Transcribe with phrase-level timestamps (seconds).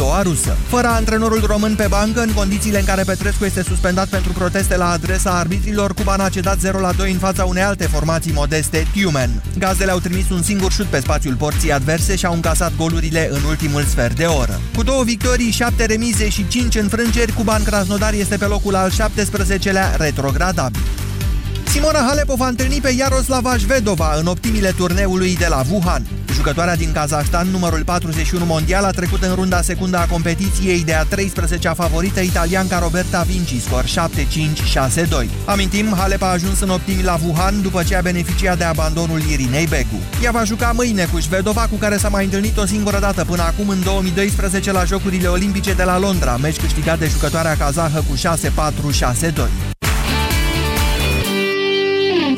[0.00, 0.56] doua rusă.
[0.68, 4.90] Fără antrenorul român pe bancă, în condițiile în care Petrescu este suspendat pentru proteste la
[4.90, 9.42] adresa arbitrilor, Cuban a cedat 0-2 în fața unei alte formații modeste, Tumen.
[9.58, 13.42] Gazdele au trimis un singur șut pe spațiul porții adverse și au încasat golurile în
[13.48, 14.60] ultimul sfert de oră.
[14.76, 19.96] Cu două victorii, șapte remize și cinci înfrângeri, Cuban Krasnodar este pe locul al 17-lea
[19.96, 20.80] retrogradabil.
[21.70, 26.06] Simona Halep o va întâlni pe Jaroslava Shvedova în optimile turneului de la Wuhan.
[26.32, 31.04] Jucătoarea din Kazahstan, numărul 41 mondial, a trecut în runda secundă a competiției de a
[31.04, 33.88] 13-a favorită italianca Roberta Vinci, scor 7-5-6-2.
[35.44, 39.66] Amintim, Halep a ajuns în optimi la Wuhan după ce a beneficiat de abandonul Irinei
[39.66, 40.00] Begu.
[40.22, 43.42] Ea va juca mâine cu Shvedova, cu care s-a mai întâlnit o singură dată până
[43.42, 48.16] acum în 2012 la Jocurile Olimpice de la Londra, meci câștigat de jucătoarea kazahă cu
[48.16, 49.79] 6-4-6-2.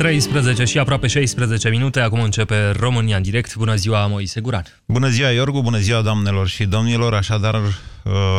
[0.02, 3.56] 13 și aproape 16 minute, acum începe România în direct.
[3.56, 4.64] Bună ziua, Moise Guran.
[4.86, 7.14] Bună ziua, Iorgu, bună ziua, doamnelor și domnilor.
[7.14, 7.72] Așadar, uh,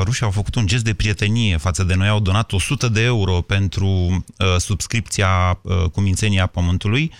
[0.04, 3.42] rușii au făcut un gest de prietenie față de noi, au donat 100 de euro
[3.42, 4.24] pentru uh,
[4.58, 7.12] subscripția uh, Cumințenia Pământului,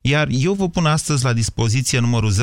[0.00, 2.34] iar eu vă pun astăzi la dispoziție numărul 0372069599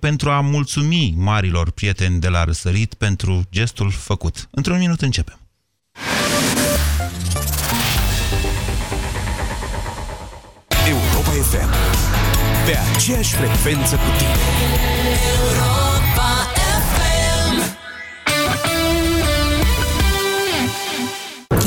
[0.00, 4.48] pentru a mulțumi marilor prieteni de la Răsărit pentru gestul făcut.
[4.50, 5.38] Într-un minut începem.
[11.42, 11.68] FM.
[12.66, 14.34] Pe aceeași frecvență cu tine.
[15.38, 16.30] Europa
[16.92, 17.76] FM.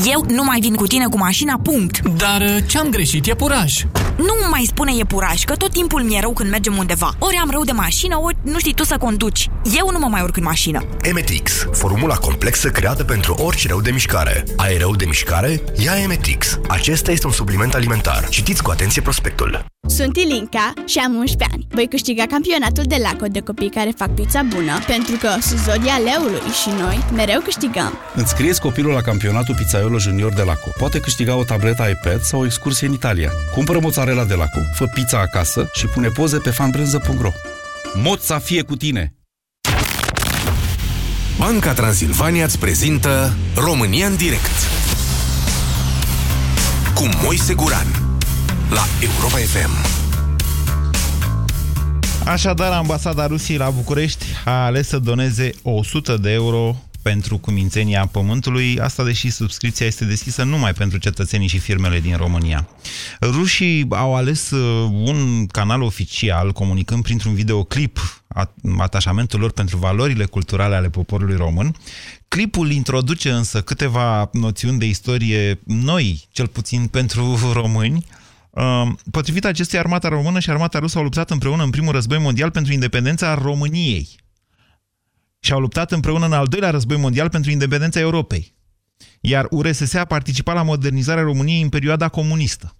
[0.05, 2.01] Eu nu mai vin cu tine cu mașina, punct.
[2.01, 3.25] Dar uh, ce-am greșit?
[3.27, 3.85] E puraj.
[4.21, 7.11] Nu mai spune e puraj, că tot timpul mi-e rău când mergem undeva.
[7.19, 9.49] Ori am rău de mașină, ori nu știi tu să conduci.
[9.77, 10.85] Eu nu mă mai urc în mașină.
[11.01, 14.43] Emetix, formula complexă creată pentru orice rău de mișcare.
[14.55, 15.63] Ai rău de mișcare?
[15.77, 16.59] Ia Emetix.
[16.67, 18.27] Acesta este un supliment alimentar.
[18.29, 19.70] Citiți cu atenție prospectul.
[19.95, 21.67] Sunt Ilinca și am 11 ani.
[21.69, 25.97] Voi câștiga campionatul de laco de copii care fac pizza bună, pentru că sunt zodia
[25.97, 27.93] leului și noi mereu câștigăm.
[28.15, 30.69] Înscrieți copilul la campionatul Pizzaiolo Junior de Laco.
[30.77, 33.31] Poate câștiga o tabletă iPad sau o excursie în Italia.
[33.53, 37.31] Cumpără mozzarella de Laco, fă pizza acasă și pune poze pe fanbrânză.ro.
[37.93, 39.15] Moța fie cu tine!
[41.37, 44.57] Banca Transilvania îți prezintă România în direct
[46.93, 48.00] cu Moise Guran
[48.71, 49.71] la Europa FM.
[52.25, 58.79] Așadar, ambasada Rusiei la București a ales să doneze 100 de euro pentru cumințenia pământului,
[58.79, 62.67] asta deși subscripția este deschisă numai pentru cetățenii și firmele din România.
[63.21, 68.23] Rușii au ales uh, un canal oficial comunicând printr-un videoclip
[68.77, 71.75] atașamentul lor pentru valorile culturale ale poporului român.
[72.27, 78.05] Clipul introduce însă câteva noțiuni de istorie noi, cel puțin pentru români,
[79.11, 82.73] Potrivit acestui, armata română și armata rusă au luptat împreună în primul război mondial pentru
[82.73, 84.19] independența României.
[85.39, 88.55] Și au luptat împreună în al doilea război mondial pentru independența Europei.
[89.21, 92.75] Iar URSS a participat la modernizarea României în perioada comunistă.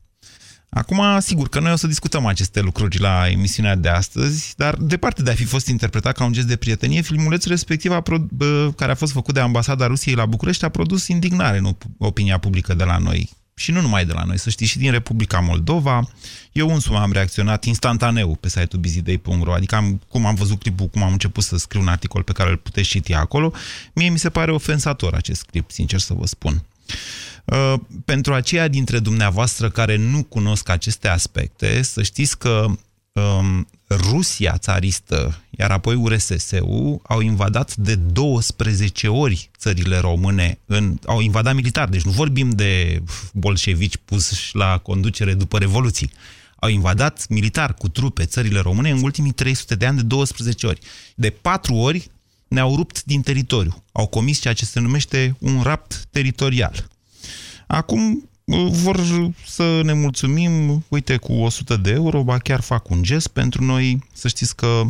[0.69, 5.21] Acum, sigur că noi o să discutăm aceste lucruri la emisiunea de astăzi, dar departe
[5.21, 8.01] de a fi fost interpretat ca un gest de prietenie, filmulețul respectiv a
[8.75, 12.73] care a fost făcut de ambasada Rusiei la București a produs indignare în opinia publică
[12.73, 16.09] de la noi și nu numai de la noi, să știți, și din Republica Moldova.
[16.51, 21.03] Eu însumi am reacționat instantaneu pe site-ul bizidei.ro, adică am, cum am văzut clipul, cum
[21.03, 23.53] am început să scriu un articol pe care îl puteți citi acolo,
[23.93, 26.63] mie mi se pare ofensator acest clip, sincer să vă spun.
[27.45, 27.73] Uh,
[28.05, 32.65] pentru aceia dintre dumneavoastră care nu cunosc aceste aspecte, să știți că
[33.11, 41.19] um, Rusia țaristă, iar apoi URSS-ul, au invadat de 12 ori țările române, în, au
[41.19, 43.01] invadat militar, deci nu vorbim de
[43.33, 46.11] bolșevici puși la conducere după Revoluții.
[46.55, 50.79] Au invadat militar cu trupe țările române în ultimii 300 de ani de 12 ori.
[51.15, 52.09] De 4 ori
[52.47, 53.83] ne-au rupt din teritoriu.
[53.91, 56.87] Au comis ceea ce se numește un rapt teritorial.
[57.67, 58.99] Acum, vor
[59.45, 64.03] să ne mulțumim, uite, cu 100 de euro, ba chiar fac un gest pentru noi.
[64.13, 64.81] Să știți că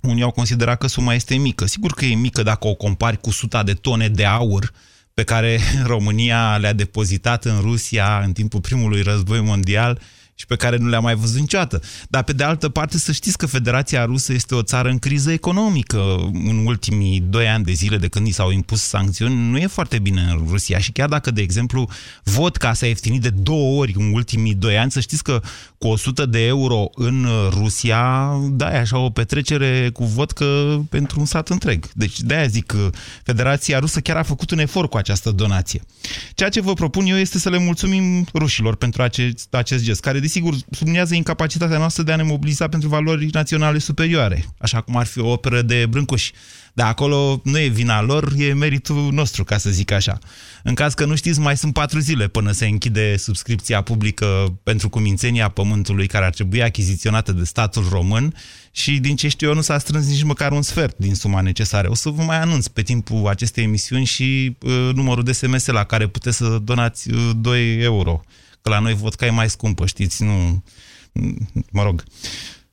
[0.00, 1.66] unii au considerat că suma este mică.
[1.66, 4.72] Sigur că e mică dacă o compari cu suta de tone de aur
[5.14, 10.00] pe care România le-a depozitat în Rusia în timpul primului război mondial
[10.40, 11.80] și pe care nu le-am mai văzut niciodată.
[12.08, 15.32] Dar pe de altă parte să știți că Federația Rusă este o țară în criză
[15.32, 19.66] economică în ultimii doi ani de zile de când i s-au impus sancțiuni, nu e
[19.66, 21.88] foarte bine în Rusia și chiar dacă, de exemplu,
[22.22, 25.40] vodka s-a ieftinit de două ori în ultimii doi ani, să știți că
[25.78, 30.44] cu 100 de euro în Rusia, da, e așa o petrecere cu vodka
[30.88, 31.86] pentru un sat întreg.
[31.94, 32.90] Deci de-aia zic că
[33.22, 35.82] Federația Rusă chiar a făcut un efort cu această donație.
[36.34, 40.18] Ceea ce vă propun eu este să le mulțumim rușilor pentru acest, acest gest, care
[40.30, 45.06] desigur, subliniază incapacitatea noastră de a ne mobiliza pentru valori naționale superioare, așa cum ar
[45.06, 46.32] fi o operă de Brâncuși.
[46.72, 50.18] Dar acolo nu e vina lor, e meritul nostru, ca să zic așa.
[50.62, 54.88] În caz că nu știți, mai sunt patru zile până se închide subscripția publică pentru
[54.88, 58.34] cumințenia pământului care ar trebui achiziționată de statul român
[58.70, 61.90] și din ce știu eu nu s-a strâns nici măcar un sfert din suma necesară.
[61.90, 65.84] O să vă mai anunț pe timpul acestei emisiuni și uh, numărul de SMS la
[65.84, 68.22] care puteți să donați uh, 2 euro.
[68.62, 70.64] Că la noi vodka e mai scumpă, știți, nu...
[71.72, 72.04] Mă rog.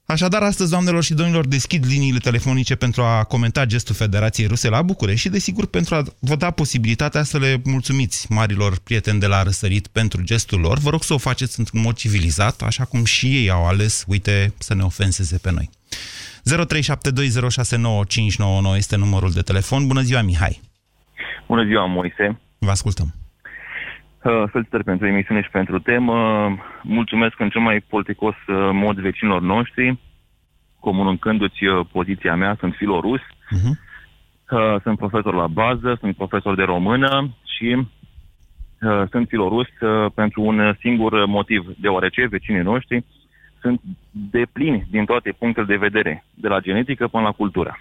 [0.05, 4.81] Așadar, astăzi, doamnelor și domnilor, deschid liniile telefonice pentru a comenta gestul Federației Ruse la
[4.81, 9.43] București și, desigur, pentru a vă da posibilitatea să le mulțumiți marilor prieteni de la
[9.43, 10.77] Răsărit pentru gestul lor.
[10.77, 14.53] Vă rog să o faceți într-un mod civilizat, așa cum și ei au ales, uite,
[14.57, 15.69] să ne ofenseze pe noi.
[18.73, 19.87] 0372069599 este numărul de telefon.
[19.87, 20.61] Bună ziua, Mihai!
[21.47, 22.39] Bună ziua, Moise!
[22.57, 23.26] Vă ascultăm!
[24.27, 26.15] Uh, felicitări pentru emisiune și pentru temă.
[26.83, 29.99] Mulțumesc în cel mai politicos uh, mod vecinilor noștri,
[30.79, 34.81] comunicându-ți uh, poziția mea, sunt filorus, uh-huh.
[34.83, 40.75] sunt profesor la bază, sunt profesor de română și uh, sunt filorus uh, pentru un
[40.79, 43.05] singur motiv, deoarece vecinii noștri
[43.61, 43.81] sunt
[44.11, 47.79] deplini din toate punctele de vedere, de la genetică până la cultură.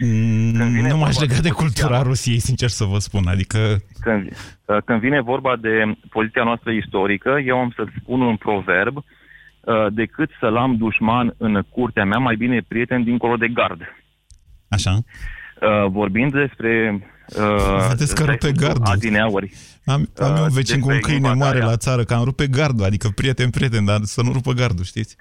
[0.00, 3.26] Mm, nu m-aș lega de cultura Rusiei, sincer să vă spun.
[3.26, 3.58] Adică...
[4.00, 4.28] Când,
[4.64, 9.86] uh, când vine vorba de poziția noastră istorică, eu am să spun un proverb, uh,
[9.90, 13.80] decât să-l am dușman în curtea mea, mai bine prieten dincolo de gard.
[14.68, 14.98] Așa.
[15.60, 17.00] Uh, vorbind despre
[17.34, 18.84] Uh, Vedeți că rupe gardul.
[18.84, 19.52] Adineauri.
[19.84, 22.84] Am, am uh, un vecin cu un câine mare la țară, că am rupe gardul,
[22.84, 25.16] adică prieten, prieten, dar să nu rupă gardul, știți?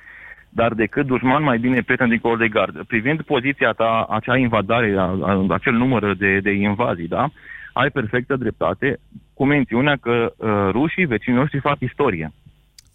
[0.56, 2.84] Dar decât dușman mai bine prieten dincolo de gard.
[2.84, 7.30] Privind poziția ta, acea invadare, a, a, acel număr de, de invazii, da?
[7.74, 9.00] ai perfectă dreptate
[9.34, 12.32] cu mențiunea că uh, rușii, vecinii noștri, fac istorie.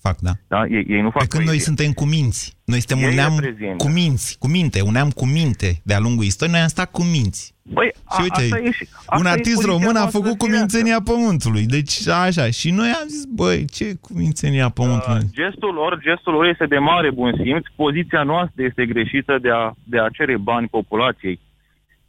[0.03, 0.31] Fac, da.
[0.49, 0.67] da?
[0.67, 2.57] Ei, ei nu fac Pe când noi suntem cu minți.
[2.65, 3.35] Noi suntem un neam
[3.77, 6.55] cu minți, cu minte, un neam cu minte de-a lungul istoriei.
[6.55, 7.55] Noi am stat cu minți.
[7.63, 11.65] Băi, și uite, asta e și, asta un artist român a făcut cumințenia pământului.
[11.67, 12.51] Deci, așa.
[12.51, 15.25] Și noi am zis, băi, ce cumințenia pământului?
[15.25, 17.65] Uh, gestul lor, gestul lor este de mare bun simț.
[17.77, 21.41] Poziția noastră este greșită de a, de a cere bani populației.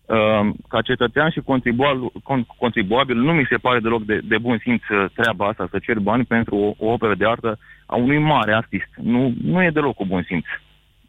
[0.05, 2.11] Uh, ca cetățean și contribuabil,
[2.57, 5.99] contribuabil, nu mi se pare deloc de, de bun simț uh, treaba asta, să cer
[5.99, 7.59] bani pentru o, o operă de artă
[7.91, 8.89] a unui mare artist.
[8.95, 10.45] Nu, nu e deloc cu bun simț.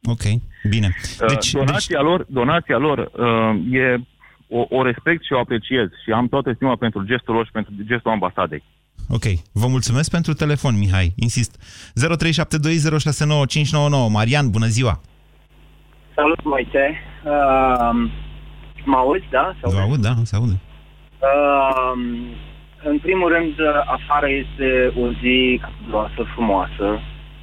[0.04, 0.22] Ok,
[0.68, 0.88] bine.
[1.20, 2.06] Uh, deci, donația, deci...
[2.08, 4.00] Lor, donația lor uh, e
[4.48, 7.72] o, o respect și o apreciez și am toată stima pentru gestul lor și pentru
[7.84, 8.62] gestul ambasadei.
[9.08, 9.22] Ok.
[9.52, 11.12] Vă mulțumesc pentru telefon, Mihai.
[11.16, 11.56] Insist.
[14.08, 14.10] 0372069599.
[14.10, 15.00] Marian, bună ziua!
[16.14, 16.84] Salut, Moise!
[17.24, 17.90] Uh,
[18.84, 19.54] mă auzi, da?
[19.60, 20.60] Vă aud, da, se aude.
[21.18, 21.92] Uh,
[22.84, 27.00] în primul rând, afară este o zi frumoasă, frumoasă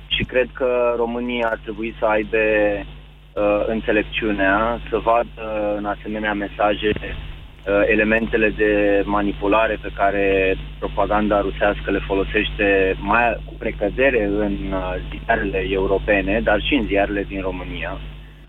[0.08, 6.92] și cred că România ar trebui să aibă uh, înțelepciunea, să vadă în asemenea mesaje
[7.00, 14.96] uh, elementele de manipulare pe care propaganda rusească le folosește mai cu precădere în uh,
[15.10, 17.98] ziarele europene, dar și în ziarele din România.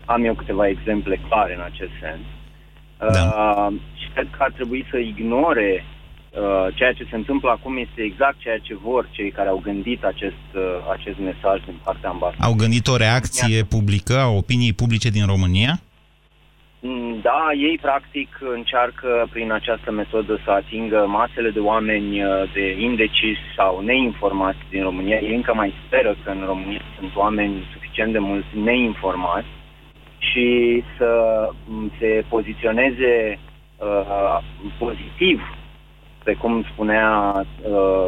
[0.05, 2.25] Am eu câteva exemple clare în acest sens.
[2.97, 3.67] Da.
[3.67, 5.90] Uh, și cred că ar trebui să ignore Uh,
[6.75, 10.45] ceea ce se întâmplă acum este exact ceea ce vor cei care au gândit acest,
[10.55, 10.61] uh,
[10.91, 12.47] acest mesaj din partea ambasadei.
[12.47, 15.79] Au gândit o reacție publică a opiniei publice din România?
[16.79, 22.81] Mm, da, ei practic încearcă prin această metodă să atingă masele de oameni uh, de
[22.81, 25.17] indecis sau neinformați din România.
[25.17, 29.47] Ei încă mai speră că în România sunt oameni suficient de mulți neinformați
[30.17, 31.09] și să
[31.67, 33.39] mm, se poziționeze
[33.77, 34.37] uh,
[34.77, 35.41] pozitiv
[36.23, 37.33] precum spunea
[37.71, 38.07] uh,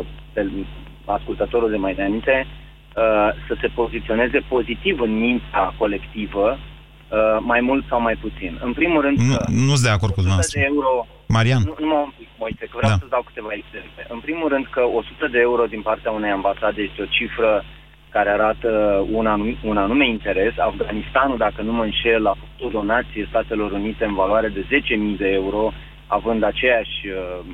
[1.06, 7.84] ascultătorul de mai înainte, uh, să se poziționeze pozitiv în mintea colectivă, uh, mai mult
[7.90, 8.60] sau mai puțin.
[8.64, 9.18] În primul rând...
[9.18, 10.60] Nu, nu sunt de acord cu dumneavoastră.
[10.60, 11.62] De euro, Marian.
[11.66, 12.98] Nu, nu mă un pic, Moise, că vreau da.
[13.04, 14.02] să dau câteva exemple.
[14.16, 17.64] În primul rând că 100 de euro din partea unei ambasade este o cifră
[18.10, 18.70] care arată
[19.12, 20.54] un anume, un anume interes.
[20.58, 25.18] Afganistanul, dacă nu mă înșel, a făcut o donație Statelor Unite în valoare de 10.000
[25.18, 25.72] de euro,
[26.08, 27.46] având aceeași uh,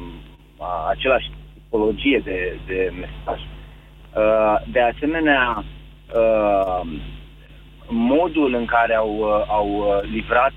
[0.90, 3.40] același tipologie de, de mesaj.
[3.42, 5.64] Uh, de asemenea,
[6.16, 6.82] uh,
[7.88, 10.54] modul în care au, uh, au livrat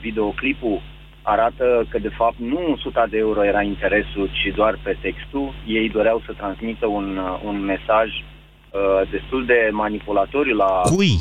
[0.00, 0.80] videoclipul
[1.28, 5.54] arată că, de fapt, nu 100 de euro era interesul, ci doar pe textul.
[5.66, 11.14] Ei doreau să transmită un, un mesaj uh, destul de manipulatoriu la Cui?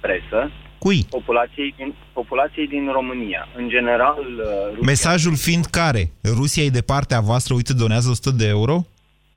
[0.00, 0.50] presă.
[0.84, 1.06] Cui?
[1.10, 3.48] Populației din, populației din România.
[3.56, 4.18] În general...
[4.18, 4.92] Uh, Rusia...
[4.92, 6.02] Mesajul fiind care?
[6.40, 8.76] Rusia e de partea voastră, uite, donează 100 de euro?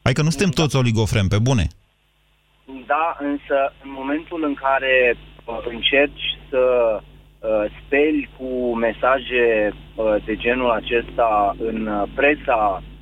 [0.02, 0.62] Adică nu suntem da.
[0.62, 1.66] toți oligofreni, pe bune.
[2.94, 6.64] da, însă în momentul în care uh, încerci să
[7.00, 12.93] uh, speli cu mesaje uh, de genul acesta în uh, presa uh,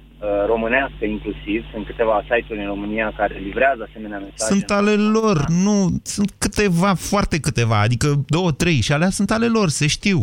[0.45, 4.51] românească inclusiv, sunt câteva site-uri în România care livrează asemenea mesaje.
[4.53, 9.47] Sunt ale lor, nu, sunt câteva, foarte câteva, adică două, trei și alea sunt ale
[9.47, 10.19] lor, se știu.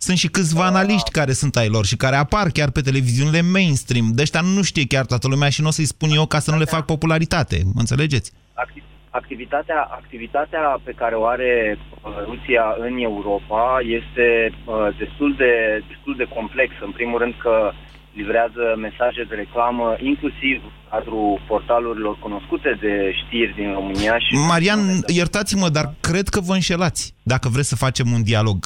[0.00, 4.06] Sunt și câțiva analiști care sunt ai lor și care apar chiar pe televiziunile mainstream.
[4.14, 6.50] De ăștia nu știe chiar toată lumea și nu o să-i spun eu ca să
[6.50, 7.56] nu le fac popularitate.
[7.64, 8.32] Mă înțelegeți?
[8.54, 15.52] Acti- activitatea, activitatea pe care o are uh, Rusia în Europa este uh, destul, de,
[15.88, 16.80] destul de complexă.
[16.84, 17.72] În primul rând că
[18.20, 20.56] livrează mesaje de reclamă, inclusiv
[20.90, 24.18] cadrul portalurilor cunoscute de știri din România.
[24.18, 28.58] Și Marian, iertați-mă, dar cred că vă înșelați dacă vreți să facem un dialog.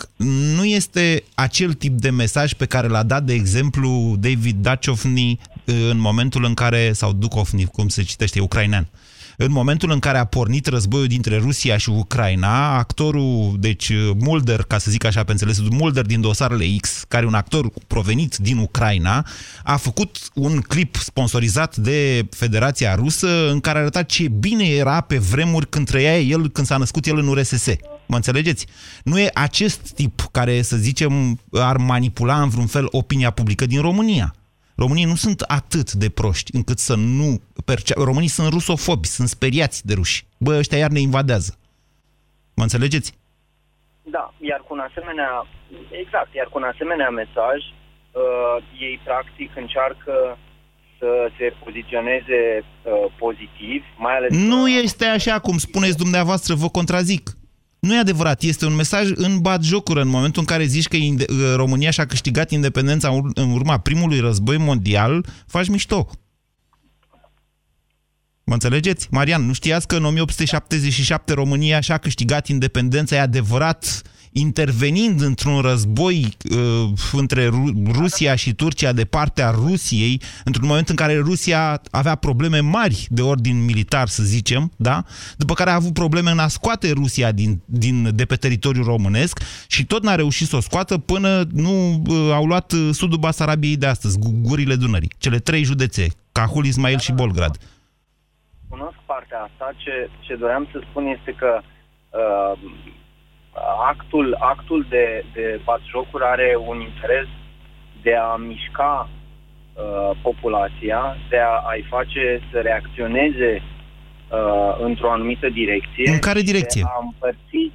[0.56, 5.38] Nu este acel tip de mesaj pe care l-a dat, de exemplu, David Dachovny
[5.90, 8.86] în momentul în care, sau Duchovny, cum se citește, ucrainean,
[9.44, 14.78] în momentul în care a pornit războiul dintre Rusia și Ucraina, actorul, deci Mulder, ca
[14.78, 18.58] să zic așa pe înțelesul, Mulder din dosarele X, care e un actor provenit din
[18.58, 19.26] Ucraina,
[19.64, 25.18] a făcut un clip sponsorizat de Federația Rusă în care arăta ce bine era pe
[25.18, 27.66] vremuri când trăia el, când s-a născut el în URSS.
[28.06, 28.66] Mă înțelegeți?
[29.04, 33.80] Nu e acest tip care, să zicem, ar manipula în vreun fel opinia publică din
[33.80, 34.34] România.
[34.82, 37.28] Românii nu sunt atât de proști încât să nu
[37.64, 37.94] percea...
[38.10, 40.24] Românii sunt rusofobi, sunt speriați de ruși.
[40.38, 41.52] Bă, ăștia iar ne invadează.
[42.54, 43.08] Mă înțelegeți?
[44.02, 45.30] Da, iar cu un asemenea,
[46.02, 50.14] exact, iar cu un asemenea mesaj, uh, ei practic încearcă
[50.98, 54.30] să se poziționeze uh, pozitiv, mai ales...
[54.36, 57.30] Nu este așa cum spuneți dumneavoastră, vă contrazic.
[57.86, 60.96] Nu e adevărat, este un mesaj în bat jocură în momentul în care zici că
[61.54, 66.10] România și-a câștigat independența în urma primului război mondial, faci mișto.
[68.44, 69.06] Mă înțelegeți?
[69.10, 76.36] Marian, nu știați că în 1877 România și-a câștigat independența, e adevărat, intervenind într-un război
[76.50, 82.14] uh, între Ru- Rusia și Turcia de partea Rusiei, într-un moment în care Rusia avea
[82.14, 85.04] probleme mari de ordin militar, să zicem, da?
[85.36, 89.40] după care a avut probleme în a scoate Rusia din, din, de pe teritoriul românesc
[89.66, 93.76] și tot n-a reușit să o scoată până nu uh, au luat uh, sudul Basarabiei
[93.76, 97.56] de astăzi, gurile Dunării, cele trei județe, Cahul, Ismail și Bolgrad.
[98.68, 99.72] Cunosc partea asta.
[99.76, 102.58] Ce, ce doream să spun este că uh,
[103.90, 107.28] actul, actul de, de batjocuri are un interes
[108.02, 116.10] de a mișca uh, populația, de a, a-i face să reacționeze uh, într-o anumită direcție.
[116.12, 116.82] În care direcție?
[116.82, 117.72] De a împărți,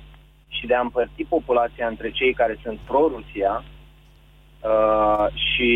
[0.48, 5.70] și de a împărți populația între cei care sunt pro-Rusia uh, și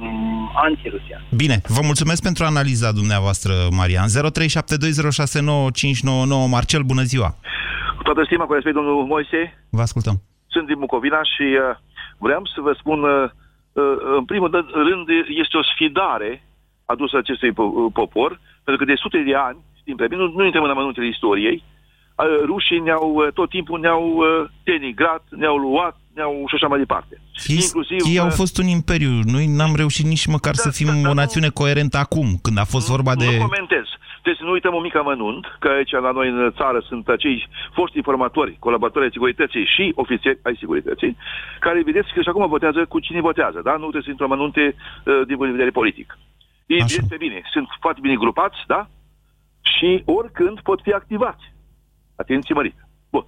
[0.00, 1.22] um, anti-Rusia.
[1.30, 4.08] Bine, vă mulțumesc pentru analiza dumneavoastră, Marian.
[4.08, 4.12] 0372069599
[6.48, 7.38] Marcel, bună ziua!
[8.04, 9.40] Cu toată stima, cu respect, domnul Moise.
[9.70, 10.16] Vă ascultăm.
[10.46, 11.76] Sunt din Bucovina și uh,
[12.18, 13.30] vreau să vă spun, uh,
[13.72, 14.50] uh, în primul
[14.88, 15.06] rând,
[15.42, 16.32] este o sfidare
[16.84, 17.52] adusă acestui
[17.92, 21.06] popor, pentru că de sute de ani, știm prea bine, nu, nu intrăm în amănuntele
[21.06, 26.66] istoriei, uh, rușii ne-au, uh, tot timpul ne-au uh, denigrat, ne-au luat, ne-au și așa
[26.66, 27.20] mai departe.
[27.46, 29.12] Ei, Inclusiv, ei au fost un imperiu.
[29.34, 32.58] Noi n-am reușit nici măcar da, să fim da, o națiune nu, coerentă acum, când
[32.58, 33.24] a fost vorba de...
[33.24, 33.86] Nu comentez.
[34.26, 37.48] Deci să nu uităm un mic amănunt, că aici la noi în țară sunt acei
[37.72, 41.16] foști informatori, colaboratori ai segurității și ofițeri ai segurității,
[41.60, 43.72] care vedeți că și acum votează cu cine votează, da?
[43.72, 46.18] Nu trebuie să intru amănunte uh, din punct de vedere politic.
[46.66, 48.86] Ei, este bine, sunt foarte bine grupați, da?
[49.60, 51.44] Și oricând pot fi activați.
[52.16, 52.88] Atenție mărită.
[53.10, 53.24] Bun.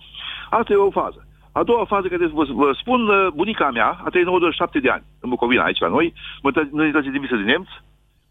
[0.51, 1.27] Asta e o fază.
[1.53, 5.05] A doua fază, care vă, vă spun, uh, bunica mea a trăit 97 de ani
[5.21, 7.75] în Bucovina, aici la noi, mătățile de visă de nemți,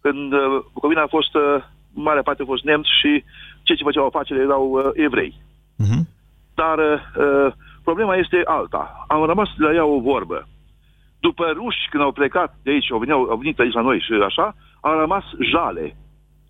[0.02, 0.40] când uh,
[0.74, 1.36] Bucovina a fost,
[1.96, 3.24] uh, mare parte a fost nemți și
[3.64, 5.34] cei ce făceau afaceri erau uh, evrei.
[5.84, 6.04] Uh-huh.
[6.56, 9.06] Dar uh, problema este alta.
[9.08, 10.48] Am rămas la ea o vorbă.
[11.20, 14.14] După ruși, când au plecat de aici, au venit, au venit aici la noi și
[14.26, 15.96] așa, au rămas jale.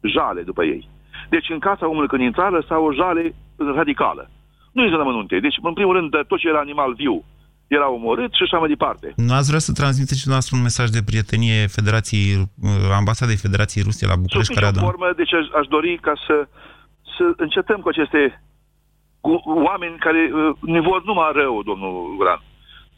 [0.01, 0.89] Jale după ei.
[1.29, 4.29] Deci în casa omului când intră, sau o jale radicală.
[4.71, 5.39] Nu este amănunte.
[5.39, 7.23] Deci, în primul rând, tot ce era animal viu
[7.67, 9.13] era omorât și așa mai departe.
[9.15, 12.69] Nu ați vrea să transmiteți și dumneavoastră un mesaj de prietenie Federației, uh,
[13.01, 14.53] Ambasadei Federației Rusiei la București?
[14.53, 14.85] Care adună...
[14.85, 16.47] formă, deci aș, aș dori ca să,
[17.17, 18.41] să încetăm cu aceste
[19.21, 22.41] cu oameni care uh, ne vor numai rău, domnul Gran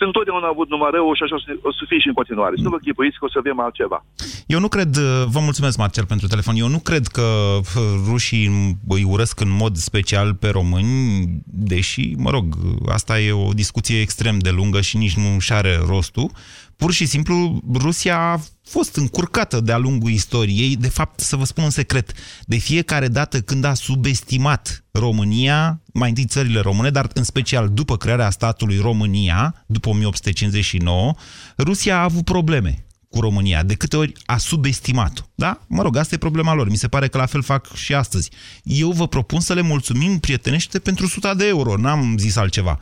[0.05, 2.53] întotdeauna au avut numai rău și așa o să fie și în continuare.
[2.55, 4.05] Să nu vă chipuiți că o să avem altceva.
[4.45, 4.97] Eu nu cred,
[5.35, 7.27] vă mulțumesc, Marcel, pentru telefon, eu nu cred că
[8.09, 12.45] rușii îi urăsc în mod special pe români, deși, mă rog,
[12.87, 16.29] asta e o discuție extrem de lungă și nici nu și șare rostul.
[16.77, 20.75] Pur și simplu, Rusia a fost încurcată de-a lungul istoriei.
[20.75, 22.11] De fapt, să vă spun un secret,
[22.45, 27.97] de fiecare dată când a subestimat România, mai întâi țările române, dar în special după
[27.97, 31.13] crearea statului România, după 1859,
[31.57, 33.63] Rusia a avut probleme cu România.
[33.63, 35.21] De câte ori a subestimat-o.
[35.35, 35.59] Da?
[35.67, 36.69] Mă rog, asta e problema lor.
[36.69, 38.31] Mi se pare că la fel fac și astăzi.
[38.63, 41.77] Eu vă propun să le mulțumim prietenește pentru 100 de euro.
[41.77, 42.79] N-am zis altceva.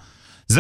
[0.54, 0.58] 0372069599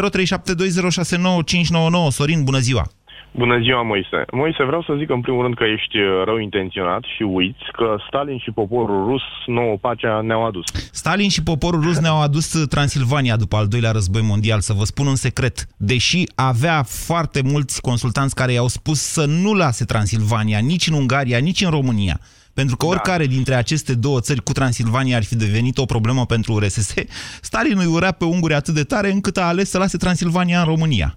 [2.11, 2.91] Sorin, bună ziua!
[3.37, 4.19] Bună ziua, Moise.
[4.31, 7.95] Moise, vreau să zic în primul rând că ești uh, rău intenționat și uiți că
[8.07, 10.65] Stalin și poporul rus nouă pacea ne-au adus.
[10.91, 14.83] Stalin și poporul rus ne-au adus uh, Transilvania după al doilea război mondial, să vă
[14.83, 15.65] spun un secret.
[15.77, 21.37] Deși avea foarte mulți consultanți care i-au spus să nu lase Transilvania nici în Ungaria,
[21.37, 22.19] nici în România.
[22.53, 22.91] Pentru că da.
[22.91, 23.31] oricare da.
[23.31, 26.93] dintre aceste două țări cu Transilvania ar fi devenit o problemă pentru URSS,
[27.41, 30.65] Stalin îi urea pe unguri atât de tare încât a ales să lase Transilvania în
[30.65, 31.15] România.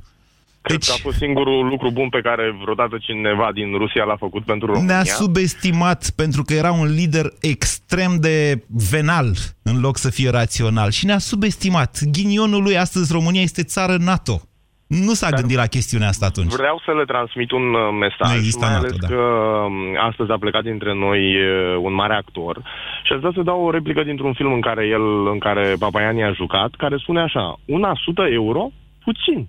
[0.69, 0.89] Cred deci...
[0.89, 4.67] că a fost singurul lucru bun pe care vreodată cineva din Rusia l-a făcut pentru
[4.67, 4.95] România.
[4.95, 9.29] Ne-a subestimat pentru că era un lider extrem de venal
[9.63, 11.99] în loc să fie rațional și ne-a subestimat.
[12.13, 14.41] Ghinionul lui astăzi România este țară NATO.
[14.87, 16.53] Nu s-a Dar gândit la chestiunea asta atunci.
[16.53, 19.07] Vreau să le transmit un uh, mesaj, nu mai ales NATO, da.
[19.07, 19.23] că
[19.67, 19.73] um,
[20.09, 22.57] astăzi a plecat dintre noi uh, un mare actor
[23.05, 26.23] și aș vrea să dau o replică dintr-un film în care el, în care Papaiani
[26.23, 28.71] a jucat, care spune așa, una sută euro,
[29.05, 29.49] puțin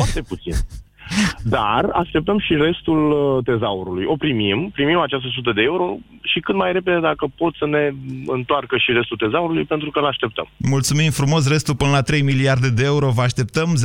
[0.00, 0.54] foarte puțin.
[1.42, 4.04] Dar așteptăm și restul uh, tezaurului.
[4.06, 7.90] O primim, primim această 100 de euro și cât mai repede dacă pot să ne
[8.26, 10.48] întoarcă și restul tezaurului pentru că îl așteptăm.
[10.56, 13.74] Mulțumim frumos, restul până la 3 miliarde de euro vă așteptăm.
[13.76, 13.80] 0372069599.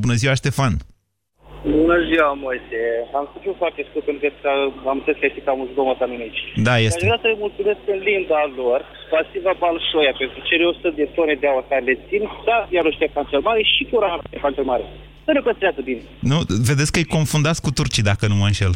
[0.00, 0.76] Bună ziua, Ștefan!
[1.70, 2.80] Bună ziua, Moise.
[3.18, 4.50] Am spus foarte scurt pentru că
[4.90, 6.40] am înțeles că este cam un zgomot aici.
[6.68, 6.98] Da, este.
[6.98, 8.80] Aș vrea să-i mulțumesc în limba lor,
[9.12, 13.26] pasiva Balșoia, pentru cele 100 de tone de aur care le țin, da, iar Ștefan
[13.30, 14.84] cel Mare și cu Rana Ștefan cel Mare.
[15.26, 16.02] Să ne păstrează bine.
[16.30, 16.38] Nu,
[16.70, 18.72] vedeți că îi confundați cu turcii, dacă nu mă înșel.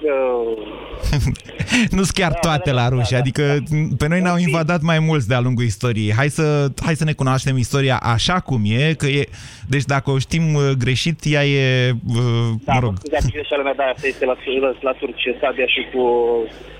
[1.96, 3.76] nu sunt chiar da, toate da, la da, ruși, da, adică da.
[3.98, 6.12] pe noi ne-au invadat mai mulți de-a lungul istoriei.
[6.14, 9.28] Hai să, hai să ne cunoaștem istoria așa cum e, că e...
[9.68, 11.90] Deci dacă o știm uh, greșit, ea e...
[12.08, 12.92] Uh, da, mă rog.
[13.10, 16.02] Da, greșeala mea, da, asta este la, la, la turci, Sabia și cu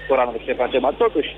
[0.08, 0.90] Coranul de Ștefan Cema.
[0.90, 1.30] Totuși,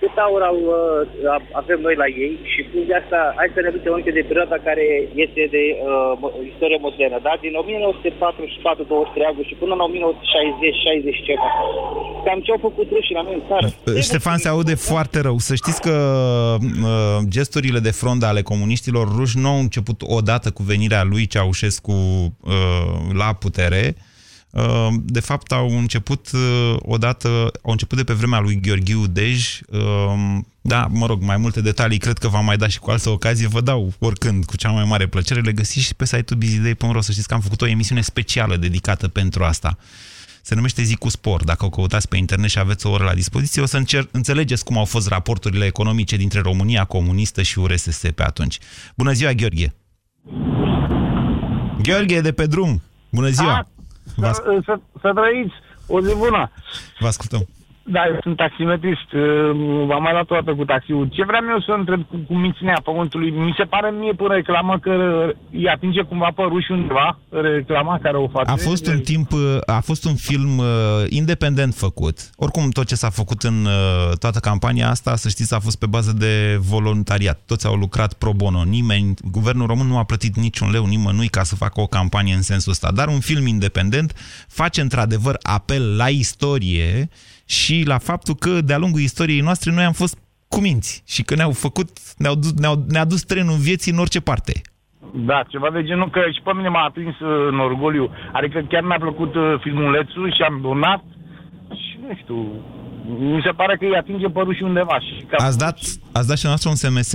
[0.00, 3.92] cât aur au, uh, avem noi la ei și de asta, hai să ne ducem
[3.92, 4.84] aminte de perioada care
[5.24, 7.32] este de uh, istorie modernă, da?
[7.44, 11.48] Din 1944, 23 august și până în 1960, 60 ceva.
[12.24, 13.66] Cam ce au făcut rușii la noi în țară.
[14.08, 15.36] Ștefan, se aude foarte rău.
[15.48, 15.96] Să știți că
[16.60, 21.92] uh, gesturile de front ale comuniștilor ruși nu au început odată cu venirea lui Ceaușescu
[21.92, 24.05] uh, la putere, Uh,
[25.04, 27.28] de fapt, au început uh, odată,
[27.62, 29.60] au început de pe vremea lui Gheorghiu Dej.
[29.68, 33.10] Uh, da, mă rog, mai multe detalii cred că v-am mai dat și cu altă
[33.10, 33.48] ocazie.
[33.48, 35.40] Vă dau oricând, cu cea mai mare plăcere.
[35.40, 37.00] Le găsiți și pe site-ul bizidei.ro.
[37.00, 39.78] Să știți că am făcut o emisiune specială dedicată pentru asta.
[40.42, 41.44] Se numește Zi cu Spor.
[41.44, 44.64] Dacă o căutați pe internet și aveți o oră la dispoziție, o să încer- înțelegeți
[44.64, 48.58] cum au fost raporturile economice dintre România comunistă și URSS pe atunci.
[48.96, 49.74] Bună ziua, Gheorghe!
[51.82, 52.82] Gheorghe, de pe drum!
[53.10, 53.54] Bună ziua!
[53.54, 53.75] A,
[54.14, 55.54] să, să, să trăiți
[55.86, 56.50] o zi bună.
[56.98, 57.46] Vă ascultăm.
[57.88, 59.08] Da, eu sunt taximetrist.
[59.96, 61.08] Am mai luat o dată cu taxiul.
[61.12, 63.30] Ce vreau eu să întreb cu, cu minținea pământului?
[63.30, 64.92] Mi se pare mie până reclamă că
[65.52, 68.50] îi atinge cumva pe ruși undeva, reclama care o face.
[68.50, 69.28] A fost un timp,
[69.66, 70.64] a fost un film uh,
[71.08, 72.30] independent făcut.
[72.36, 75.86] Oricum, tot ce s-a făcut în uh, toată campania asta, să știți, a fost pe
[75.86, 77.40] bază de voluntariat.
[77.46, 78.64] Toți au lucrat pro bono.
[78.64, 82.42] Nimeni, guvernul român nu a plătit niciun leu nimănui ca să facă o campanie în
[82.42, 82.92] sensul ăsta.
[82.92, 84.12] Dar un film independent
[84.48, 87.08] face într-adevăr apel la istorie
[87.46, 91.50] și la faptul că de-a lungul istoriei noastre noi am fost cuminți și că ne-au
[91.50, 94.52] făcut, ne-au, ne-au, ne-a dus trenul vieții în orice parte.
[95.14, 98.10] Da, ceva de genul că și pe mine m-a atins uh, în orgoliu.
[98.32, 101.04] Adică chiar mi-a plăcut uh, filmulețul și am donat
[101.68, 102.36] și nu știu,
[103.34, 105.00] mi se pare că îi atinge părul și undeva.
[105.00, 105.78] Și ați, dat,
[106.12, 107.12] ați dat și noastră un SMS?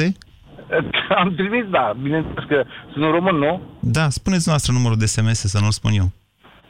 [1.21, 3.61] Am trimis, da, bineînțeles că sunt un român, nu?
[3.79, 6.11] Da, spuneți noastră numărul de SMS să nu-l spun eu.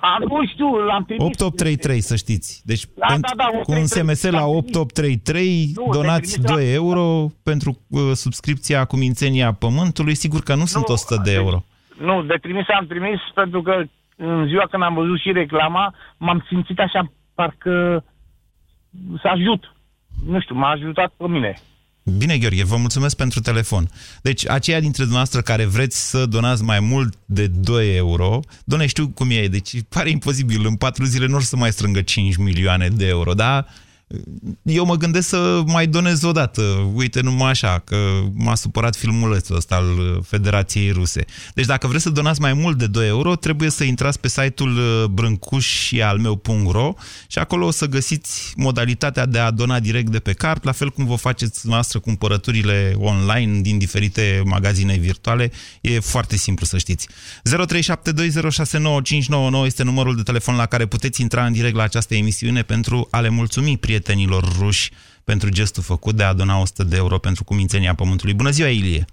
[0.01, 1.23] A, nu știu, l-am trimis.
[1.23, 2.61] 8833, să știți.
[2.65, 6.71] Deci da, pentru, da, da, cu un SMS la 8833 nu, donați 2 la...
[6.71, 10.15] euro pentru uh, subscripția cu Mințenia Pământului.
[10.15, 11.63] Sigur că nu, nu sunt 100 de euro.
[11.97, 13.83] Nu, de trimis am trimis pentru că
[14.15, 18.03] în ziua când am văzut și reclama, m-am simțit așa, parcă
[19.21, 19.75] să ajut.
[20.25, 21.55] Nu știu, m-a ajutat pe mine.
[22.03, 23.89] Bine, Gheorghe, vă mulțumesc pentru telefon.
[24.21, 29.09] Deci, aceia dintre dumneavoastră care vreți să donați mai mult de 2 euro, doamne, știu
[29.09, 32.87] cum e, deci pare imposibil, în 4 zile nu o să mai strângă 5 milioane
[32.87, 33.65] de euro, da?
[34.63, 36.61] Eu mă gândesc să mai donez o dată.
[36.93, 37.95] Uite, numai așa, că
[38.33, 41.25] m-a supărat filmulețul ăsta al uh, Federației Ruse.
[41.53, 44.77] Deci dacă vreți să donați mai mult de 2 euro, trebuie să intrați pe site-ul
[44.77, 46.93] uh, brâncușialmeu.ro
[47.27, 50.89] și acolo o să găsiți modalitatea de a dona direct de pe card, la fel
[50.89, 55.51] cum vă faceți noastră cumpărăturile online din diferite magazine virtuale.
[55.81, 57.07] E foarte simplu să știți.
[57.49, 57.53] 0372069599
[59.65, 63.19] este numărul de telefon la care puteți intra în direct la această emisiune pentru a
[63.19, 63.99] le mulțumi prietenilor
[64.59, 64.91] ruși
[65.25, 68.33] pentru gestul făcut de a dona 100 de euro pentru cumințenia Pământului.
[68.33, 69.05] Bună ziua, Ilie!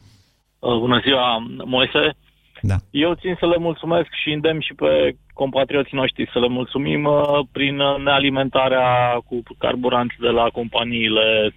[0.58, 2.16] Uh, bună ziua, Moise!
[2.62, 2.76] Da.
[2.90, 7.22] Eu țin să le mulțumesc și îndemn și pe compatrioții noștri să le mulțumim uh,
[7.52, 11.54] prin nealimentarea cu carburanți de la companiile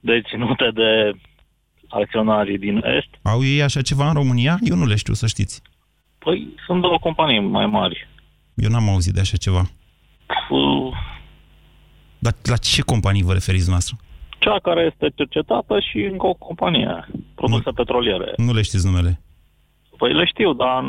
[0.00, 1.12] deținute de
[1.88, 3.08] acționarii din Est.
[3.22, 4.58] Au ei așa ceva în România?
[4.60, 5.62] Eu nu le știu, să știți.
[6.18, 8.08] Păi sunt două companii mai mari.
[8.54, 9.62] Eu n-am auzit de așa ceva.
[12.22, 13.96] Uh, Dar la ce companii vă referiți noastră?
[14.38, 18.32] cea care este cercetată și încă o companie, produse nu, petroliere.
[18.36, 19.20] Nu le știți numele?
[19.96, 20.84] Păi le știu, dar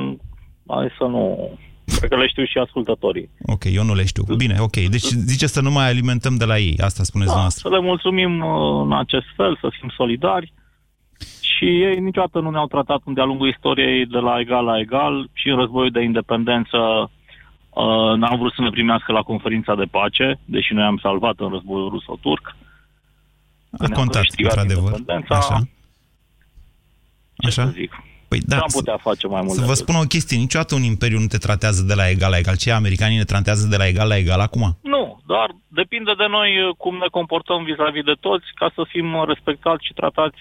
[0.67, 1.49] hai să nu...
[1.97, 3.29] Cred că le știu și ascultătorii.
[3.45, 4.23] Ok, eu nu le știu.
[4.37, 4.71] Bine, ok.
[4.75, 6.77] Deci zice să nu mai alimentăm de la ei.
[6.83, 7.69] Asta spuneți Da, noastră.
[7.69, 10.53] să le mulțumim uh, în acest fel, să fim solidari.
[11.41, 15.47] Și ei niciodată nu ne-au tratat de-a lungul istoriei de la egal la egal și
[15.49, 16.77] în războiul de independență
[17.75, 21.49] uh, n-au vrut să ne primească la conferința de pace, deși noi am salvat în
[21.49, 22.55] războiul ruso-turc.
[23.79, 24.83] A contat, într-adevăr.
[24.91, 25.35] independența.
[25.35, 25.59] Așa.
[27.37, 27.63] Ce Așa?
[27.65, 27.91] să zic?
[28.27, 29.53] Păi Da, da, am putea face mai mult.
[29.53, 30.37] să vă decât- spun o chestie.
[30.37, 32.57] Niciodată un imperiu nu te tratează de la egal la egal.
[32.57, 34.77] Ce americanii ne tratează de la egal la egal acum?
[34.81, 39.13] Nu, dar depinde de noi uh, cum ne comportăm vis-a-vis de toți ca să fim
[39.13, 40.37] uh, respectați și tratați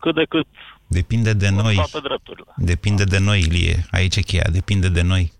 [0.00, 0.46] cât de cât
[0.86, 1.74] Depinde de cu noi.
[1.74, 2.52] toate drepturile.
[2.56, 3.76] Depinde de noi, Ilie.
[3.90, 4.46] Aici e cheia.
[4.52, 5.32] Depinde de noi.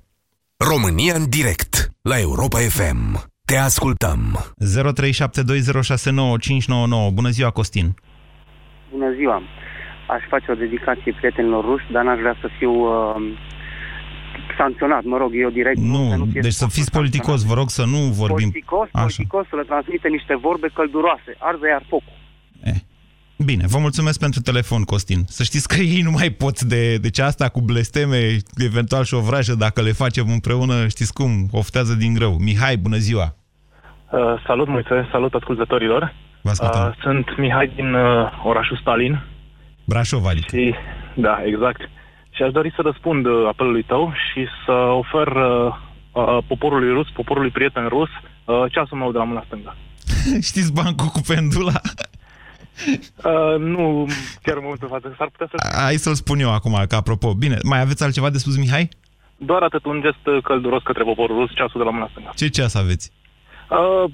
[0.66, 3.01] România în direct la Europa FM.
[3.47, 4.21] Te ascultăm.
[7.11, 7.14] 0372069599.
[7.14, 7.94] Bună ziua, Costin.
[8.90, 9.42] Bună ziua!
[10.09, 12.90] Aș face o dedicație prietenilor ruși, dar n-aș vrea să fiu uh,
[14.57, 15.79] sancționat, mă rog, eu direct.
[15.79, 18.51] Nu, să fie deci să fiți politicos, vă rog să nu vorbim...
[18.51, 19.05] Politicos, Așa.
[19.05, 21.37] politicos, să le transmite niște vorbe călduroase.
[21.38, 22.16] Arză iar focul.
[23.44, 25.24] Bine, vă mulțumesc pentru telefon, Costin.
[25.27, 26.96] Să știți că ei nu mai pot de...
[26.96, 31.94] Deci asta cu blesteme, eventual și o vrajă, dacă le facem împreună, știți cum, oftează
[31.94, 32.37] din greu.
[32.38, 33.35] Mihai, bună ziua!
[34.11, 36.14] Uh, salut, Moise, salut ascultătorilor.
[36.42, 36.87] Vă ascultăm.
[36.87, 39.22] Uh, sunt Mihai din uh, orașul Stalin.
[39.85, 40.57] Brașov, adică.
[40.57, 40.74] Și,
[41.14, 41.81] da, exact.
[42.31, 45.74] Și aș dori să răspund uh, apelului tău și să ofer uh,
[46.12, 48.09] uh, poporului rus, poporului prieten rus,
[48.44, 49.77] uh, ceasul meu de la mâna stângă.
[50.48, 51.81] Știți bancul cu pendula?
[52.86, 54.06] Uh, nu
[54.42, 55.80] chiar în momentul de față, s-ar putea să...
[55.82, 57.34] Hai să-l spun eu acum, ca apropo.
[57.34, 58.88] Bine, mai aveți altceva de spus, Mihai?
[59.36, 62.30] Doar atât un gest uh, călduros către poporul rus, ceasul de la mâna stângă.
[62.36, 63.10] Ce ceas aveți?
[63.70, 64.10] Uh,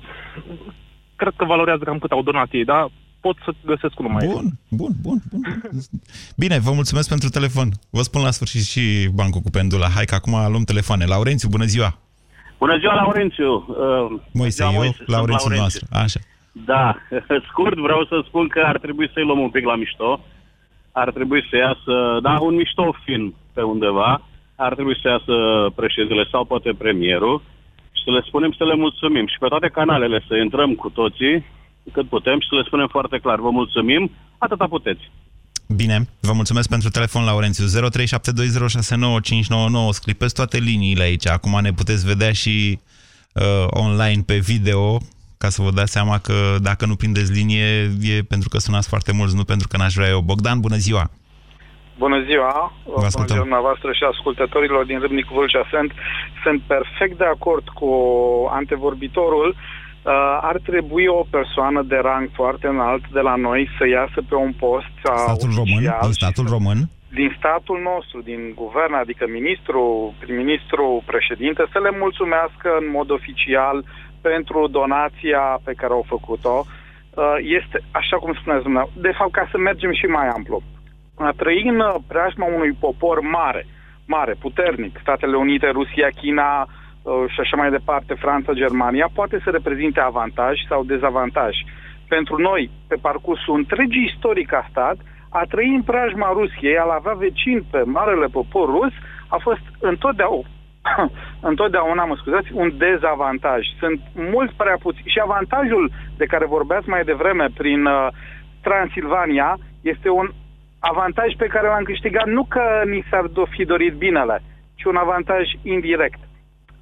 [1.17, 4.59] cred că valorează cam cât au donat ei, dar pot să găsesc unul mai Bun,
[4.69, 5.43] bun, bun, bun.
[6.37, 7.69] Bine, vă mulțumesc pentru telefon.
[7.91, 9.89] Vă spun la sfârșit și bancul cu pendula.
[9.89, 11.05] Hai că acum luăm telefoane.
[11.05, 11.99] Laurențiu, bună ziua!
[12.59, 13.53] Bună ziua, Laurențiu!
[13.53, 15.59] Uh, Moise, ziua, eu, Moise, sunt Laurențiu Laurențiu.
[15.61, 15.87] noastră.
[15.91, 16.21] Așa.
[16.55, 16.97] Da,
[17.51, 20.21] scurt vreau să spun că ar trebui să-i luăm un pic la mișto.
[20.93, 24.23] Ar trebui să iasă, da, un mișto film pe undeva.
[24.57, 25.35] Ar trebui să iasă
[25.75, 27.43] președintele sau poate premierul
[27.93, 29.27] și să le spunem să le mulțumim.
[29.27, 31.45] Și pe toate canalele să intrăm cu toții
[31.93, 33.41] cât putem și să le spunem foarte clar.
[33.41, 35.11] Vă mulțumim, atâta puteți.
[35.69, 37.65] Bine, vă mulțumesc pentru telefon, Laurențiu.
[37.65, 37.69] 0372069599.
[39.91, 41.29] Sclipeți toate liniile aici.
[41.29, 42.79] Acum ne puteți vedea și
[43.33, 44.99] uh, online pe video,
[45.45, 46.37] ca să vă dați seama că
[46.69, 47.69] dacă nu prindeți linie
[48.15, 50.21] e pentru că sunați foarte mulți, nu pentru că n-aș vrea eu.
[50.31, 51.05] Bogdan, bună ziua!
[52.05, 52.55] Bună ziua,
[52.85, 53.35] bună ascultăm.
[53.35, 55.91] ziua dumneavoastră și ascultătorilor din Râmnicu Vâlcea sunt.
[56.45, 57.91] Sunt perfect de acord cu
[58.59, 59.49] antevorbitorul.
[59.57, 60.13] Uh,
[60.51, 64.53] ar trebui o persoană de rang foarte înalt de la noi să iasă pe un
[64.65, 65.75] post uh, Statul român?
[65.77, 66.79] oficial Din și statul român?
[67.21, 69.83] din statul nostru, din guvern, adică ministru,
[70.23, 73.77] prim-ministru, președinte, să le mulțumească în mod oficial
[74.29, 76.57] pentru donația pe care au făcut-o.
[76.65, 80.59] Uh, Este, așa cum spuneți dumneavoastră, de fapt, ca să mergem și mai amplu.
[81.29, 83.63] A trăi în uh, preajma unui popor mare,
[84.15, 89.49] mare, puternic, Statele Unite, Rusia, China uh, și așa mai departe, Franța, Germania, poate să
[89.51, 91.55] reprezinte avantaj sau dezavantaj.
[92.15, 94.97] Pentru noi, pe parcursul întregii istorii ca stat,
[95.41, 98.93] a trăi în preajma Rusiei, a avea vecin pe marele popor rus,
[99.29, 100.49] a fost întotdeauna,
[101.51, 103.61] întotdeauna, mă scuzați, un dezavantaj.
[103.79, 105.13] Sunt mult prea puțini.
[105.15, 108.09] Și avantajul de care vorbeați mai devreme prin uh,
[108.63, 110.31] Transilvania este un
[110.79, 114.43] avantaj pe care l-am câștigat nu că ni s-ar do- fi dorit binele,
[114.75, 116.21] ci un avantaj indirect.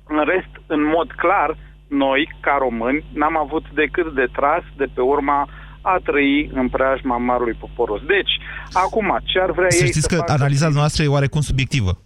[0.07, 1.57] În rest, în mod clar,
[1.89, 5.49] noi, ca români, n-am avut decât de tras de pe urma
[5.81, 8.01] a trăi în preajma marului poporos.
[8.03, 8.33] Deci,
[8.73, 10.33] acum, ce ar vrea să ei știți să că facă...
[10.33, 12.02] analiza noastră e oarecum subiectivă.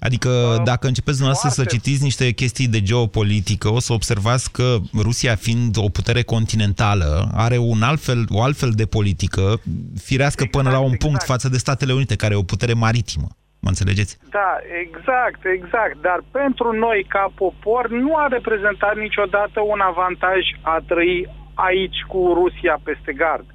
[0.00, 4.76] Adică uh, dacă începeți dumneavoastră să citiți niște chestii de geopolitică, o să observați că
[4.94, 9.60] Rusia fiind o putere continentală, are un altfel, o altfel de politică,
[10.02, 11.30] firească exact, până la un punct exact.
[11.30, 13.28] față de Statele Unite, care e o putere maritimă.
[13.60, 14.18] Mă înțelegeți?
[14.30, 14.50] Da,
[14.84, 15.96] exact, exact.
[16.00, 22.20] Dar pentru noi, ca popor, nu a reprezentat niciodată un avantaj a trăi aici cu
[22.40, 23.46] Rusia peste gard.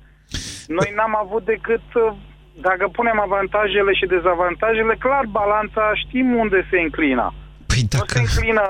[0.67, 2.13] Noi n-am avut decât, uh,
[2.61, 7.33] dacă punem avantajele și dezavantajele, clar, balanța știm unde se înclină.
[7.65, 8.19] Păi dacă...
[8.19, 8.63] Nu se înclină...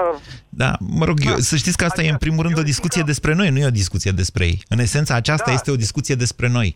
[0.50, 1.32] Da, mă rog, da.
[1.32, 3.08] eu, să știți că asta adică, e în primul rând o discuție că...
[3.08, 4.58] despre noi, nu e o discuție despre ei.
[4.70, 5.54] În esența aceasta da.
[5.58, 6.76] este o discuție despre noi.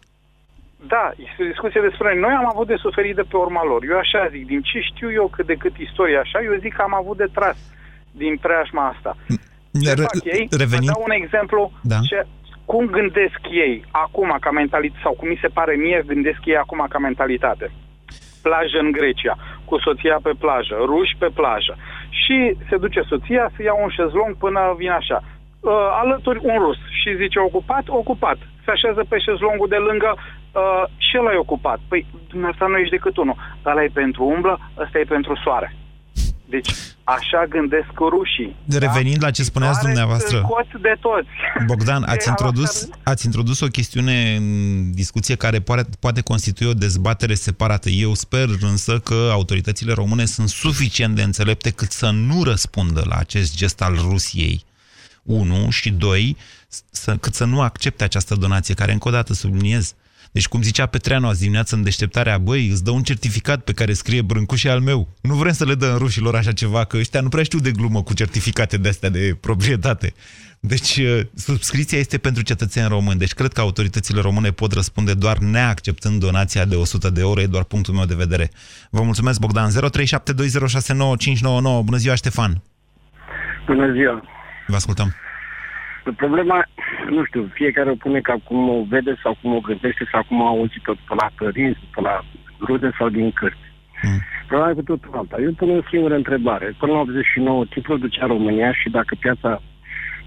[0.87, 2.19] Da, este o discuție despre noi.
[2.25, 3.81] Noi am avut de suferit de pe urma lor.
[3.91, 6.81] Eu așa zic, din ce știu eu cât de cât istoria așa, eu zic că
[6.81, 7.57] am avut de tras
[8.11, 9.11] din preajma asta.
[9.83, 10.47] Ce Re- fac ei?
[10.63, 11.99] revenind- Vă dau un exemplu Da.
[12.09, 12.27] ce,
[12.71, 16.85] cum gândesc ei acum ca mentalitate, sau cum mi se pare mie gândesc ei acum
[16.89, 17.71] ca mentalitate.
[18.41, 21.73] Plajă în Grecia, cu soția pe plajă, ruși pe plajă.
[22.09, 25.19] Și se duce soția să ia un șezlong până vine așa.
[25.23, 28.37] Uh, alături un rus și zice ocupat, ocupat.
[28.63, 31.79] Se așează pe șezlongul de lângă uh, și ăla e ocupat.
[31.89, 33.35] Păi, dumneavoastră nu ești decât unul.
[33.65, 35.69] Ăla e pentru umblă, ăsta e pentru soare.
[36.49, 36.69] Deci,
[37.03, 38.55] așa gândesc rușii.
[38.69, 40.37] Revenind la ce spuneați Doare dumneavoastră.
[40.37, 41.27] Scoți de toți.
[41.65, 46.73] Bogdan, De ați introdus, ați introdus o chestiune în discuție care poate, poate constitui o
[46.73, 47.89] dezbatere separată.
[47.89, 53.15] Eu sper însă că autoritățile române sunt suficient de înțelepte cât să nu răspundă la
[53.15, 54.65] acest gest al Rusiei.
[55.23, 56.37] Unu și doi,
[56.91, 59.95] să, cât să nu accepte această donație, care încă o dată subliniez.
[60.37, 63.93] Deci, cum zicea Petreanu azi dimineață în deșteptarea, băi, îți dă un certificat pe care
[63.93, 65.07] scrie Brâncușe al meu.
[65.21, 68.03] Nu vrem să le dăm rușilor așa ceva, că ăștia nu prea știu de glumă
[68.03, 70.13] cu certificate de astea de proprietate.
[70.59, 73.19] Deci, uh, subscripția este pentru cetățeni români.
[73.19, 77.41] Deci, cred că autoritățile române pot răspunde doar neacceptând donația de 100 de euro.
[77.41, 78.49] E doar punctul meu de vedere.
[78.89, 79.69] Vă mulțumesc, Bogdan.
[79.69, 79.73] 0372069599.
[81.83, 82.61] Bună ziua, Ștefan.
[83.65, 84.23] Bună ziua.
[84.67, 85.15] Vă ascultăm.
[86.11, 86.67] Problema,
[87.09, 90.41] nu știu, fiecare o pune ca cum o vede sau cum o gândește sau cum
[90.41, 92.23] a auzit-o pe la părinți, pe la
[92.59, 93.67] rude sau din cărți.
[94.03, 94.21] Mm.
[94.47, 95.37] Problema e cu totul alta.
[95.41, 96.75] Eu pun o singură întrebare.
[96.79, 99.61] Până la 89, ce producea România și dacă piața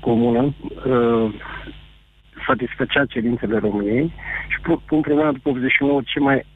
[0.00, 1.34] comună uh,
[2.46, 4.12] satisfăcea cerințele României
[4.48, 6.46] și pu- pun problema după 89 ce mai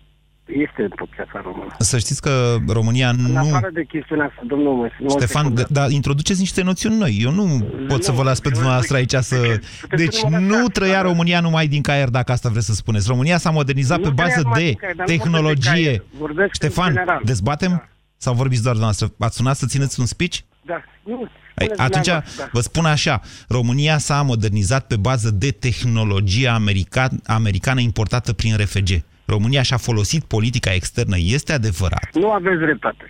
[0.47, 1.75] este pe piața română.
[1.79, 3.39] Să știți că România În nu...
[3.39, 7.19] afară de chestiunea asta, domnul Moise, Ștefan, d- dar introduceți niște noțiuni noi.
[7.21, 9.61] Eu nu pot să vă las pe dumneavoastră aici să...
[9.97, 13.09] Deci nu trăia România numai din caier, dacă asta vreți să spuneți.
[13.09, 15.31] România s-a modernizat Nu pe trăia bază numai de din caier, dar nu vorbesc de
[15.31, 15.71] tehnologie.
[15.85, 16.03] caier.
[16.19, 17.21] Vorbesc în Ștefan, general.
[17.25, 17.89] dezbatem?
[18.17, 19.25] Sau vorbiți doar dumneavoastră?
[19.27, 20.39] Ați sunat să țineți un speech?
[20.67, 22.49] Da, nu, Ai, spuneți atunci dumneavoastră, da.
[22.53, 28.89] vă spun așa, România s-a modernizat pe bază de tehnologie american, americană importată prin RFG.
[29.27, 32.09] România și-a folosit politica externă, este adevărat.
[32.13, 33.09] Nu aveți dreptate.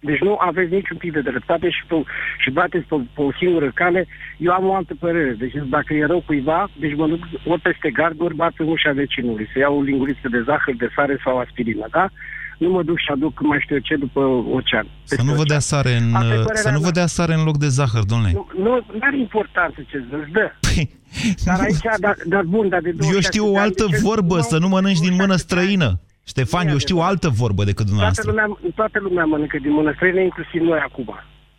[0.00, 1.94] Deci nu aveți niciun pic de dreptate și, pe,
[2.38, 4.06] și bateți pe, pe o singură cale.
[4.38, 5.32] Eu am o altă părere.
[5.32, 8.92] Deci dacă e rău cuiva, deci mă duc ori peste gard, ori bat în ușa
[8.92, 9.48] vecinului.
[9.52, 12.08] Să iau o linguriță de zahăr, de sare sau aspirină, da?
[12.58, 14.20] Nu mă duc și aduc mai știu eu ce după
[14.56, 14.86] ocean.
[15.04, 16.90] Să nu vă dea sare în, Asta e să părerea nu vă mea.
[16.92, 18.32] dea sare în loc de zahăr, domnule.
[18.34, 20.50] Nu, nu are importanță ce îți dă.
[21.44, 23.84] dar aici, dar, dar bun, dar de Păi, Eu 26 știu o de ani, altă
[23.90, 26.00] de ce- vorbă, să nu mănânci din mână străină.
[26.26, 28.30] Ștefan, Nu e eu știu o altă vorbă decât Toată dumneavoastră.
[28.30, 31.14] lumea, toată lumea mănâncă din mână străină, inclusiv noi acum.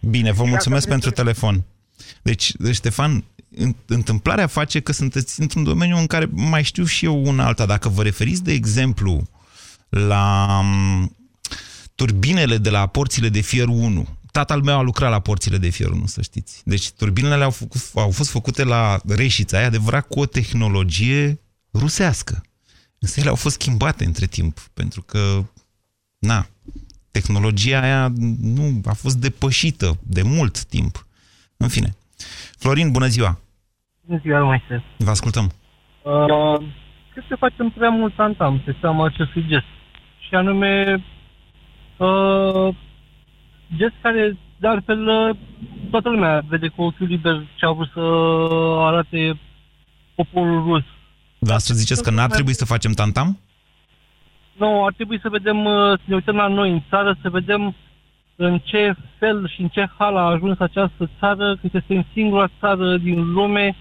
[0.10, 1.64] Bine, vă Și mulțumesc asta pentru telefon.
[2.22, 3.24] Deci, Ștefan,
[3.58, 7.66] în- întâmplarea face că sunteți într-un domeniu în care mai știu și eu una alta.
[7.66, 9.22] Dacă vă referiți, de exemplu,
[9.90, 11.16] la m,
[11.96, 15.90] turbinele de la porțile de fier 1, Tatăl meu a lucrat la porțile de fier
[15.90, 16.62] 1, să știți.
[16.66, 21.40] Deci turbinele au, făcut, au fost făcute la Reșița, e adevărat, cu o tehnologie
[21.74, 22.44] rusească.
[23.00, 25.44] Însă ele au fost schimbate între timp, pentru că,
[26.18, 26.48] na,
[27.12, 31.08] tehnologia aia nu a fost depășită de mult timp.
[31.58, 31.96] În fine.
[32.58, 33.40] Florin, bună ziua!
[34.02, 34.84] Bună ziua, Moise.
[34.98, 35.52] Vă ascultăm.
[36.04, 36.68] Uh,
[37.16, 39.66] cred că facem prea mult antam pe seama acestui gest.
[40.28, 41.04] Și anume,
[41.98, 42.76] uh,
[43.76, 45.36] gest care, de altfel, uh,
[45.92, 48.00] toată lumea vede cu ochiul liber ce au vrut să
[48.86, 49.40] arate
[50.16, 50.84] poporul rus.
[51.40, 53.40] Dar să ziceți că n-ar trebui să facem tantam?
[54.58, 57.76] Nu, ar trebui să vedem, uh, să ne uităm la noi în țară, să vedem
[58.36, 62.48] în ce fel și în ce hal a ajuns această țară, că este în singura
[62.60, 63.76] țară din lume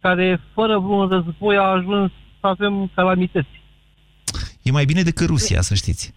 [0.00, 3.62] care, fără vreun război, a ajuns să avem calamități.
[4.62, 6.14] E mai bine decât Rusia, să știți.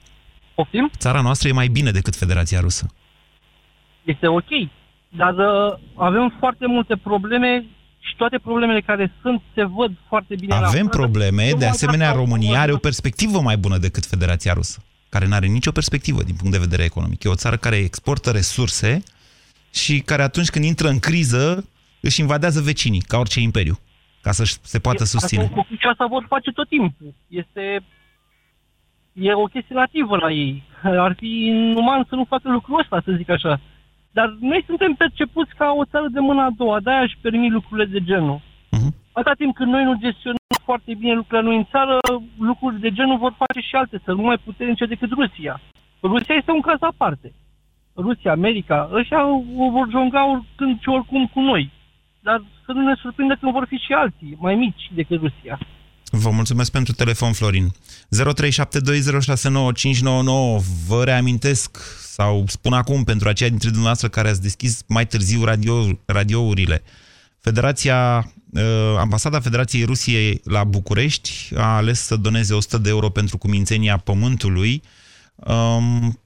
[0.55, 0.91] Poftim?
[0.97, 2.93] Țara noastră e mai bine decât Federația Rusă.
[4.03, 4.49] Este ok.
[5.09, 7.65] Dar uh, avem foarte multe probleme
[7.99, 10.53] și toate problemele care sunt se văd foarte bine.
[10.53, 15.33] Avem probleme, de asemenea România are o perspectivă mai bună decât Federația Rusă, care nu
[15.33, 17.23] are nicio perspectivă din punct de vedere economic.
[17.23, 19.03] E o țară care exportă resurse
[19.73, 23.79] și care atunci când intră în criză își invadează vecinii, ca orice imperiu,
[24.25, 25.51] ca să se poată susține.
[25.79, 27.13] Și asta vor face tot timpul.
[27.27, 27.83] Este
[29.13, 30.63] e o chestie nativă la ei.
[30.83, 33.59] Ar fi inuman să nu facă lucrul ăsta, să zic așa.
[34.11, 37.85] Dar noi suntem percepuți ca o țară de mâna a doua, de-aia își permit lucrurile
[37.85, 38.39] de genul.
[38.39, 38.91] Uh-huh.
[39.11, 41.97] Atâta timp când noi nu gestionăm foarte bine lucrurile noi în țară,
[42.37, 45.61] lucruri de genul vor face și alte țări, nu mai puternice decât Rusia.
[46.01, 47.33] Rusia este un caz aparte.
[47.95, 49.25] Rusia, America, ăștia
[49.57, 51.71] o vor jonga oricând și oricum cu noi.
[52.23, 55.59] Dar să nu ne surprindă că vor fi și alții, mai mici decât Rusia.
[56.15, 57.67] Vă mulțumesc pentru telefon, Florin.
[57.69, 57.75] 0372069599.
[60.87, 65.99] Vă reamintesc sau spun acum pentru aceia dintre dumneavoastră care ați deschis mai târziu radio,
[66.05, 66.83] radiourile.
[67.39, 68.61] Federația, uh,
[68.97, 74.81] Ambasada Federației Rusiei la București a ales să doneze 100 de euro pentru cumințenia pământului
[75.35, 76.19] um,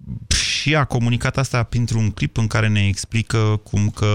[0.57, 4.11] și a comunicat asta printr-un clip în care ne explică cum că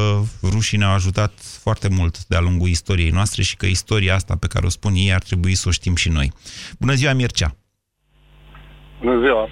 [0.52, 1.32] rușii ne-au ajutat
[1.64, 5.12] foarte mult de-a lungul istoriei noastre și că istoria asta pe care o spun ei
[5.18, 6.28] ar trebui să o știm și noi.
[6.80, 7.50] Bună ziua, Mircea!
[9.00, 9.42] Bună ziua!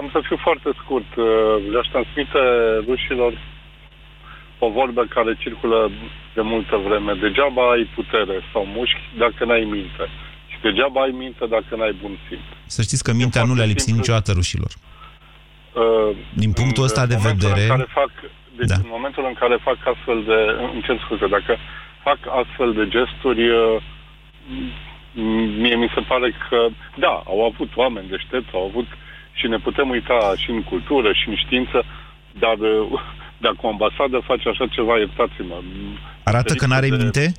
[0.00, 1.10] Am să fiu foarte scurt.
[1.72, 2.40] Le-aș transmite
[2.88, 3.32] rușilor
[4.58, 5.90] o vorbă care circulă
[6.34, 7.12] de multă vreme.
[7.26, 10.04] Degeaba ai putere sau mușchi dacă n-ai minte.
[10.50, 12.46] Și degeaba ai minte dacă n-ai bun simț.
[12.66, 14.02] Să știți că mintea nu le-a lipsit simplu.
[14.02, 14.72] niciodată rușilor.
[15.72, 17.62] Uh, Din punctul ăsta de vedere...
[17.62, 18.10] În care fac,
[18.56, 18.74] deci da.
[18.74, 20.38] în momentul în care fac astfel de...
[20.72, 21.56] Îmi cer scuze, dacă
[22.02, 23.82] fac astfel de gesturi, uh,
[25.62, 28.88] mie mi se pare că, da, au avut oameni deștepți, au avut
[29.32, 31.84] și ne putem uita și în cultură și în știință,
[32.32, 33.00] dar uh,
[33.46, 35.58] dacă o ambasadă face așa ceva, iertați-mă.
[36.22, 36.96] Arată că n-are de...
[36.96, 37.32] minte?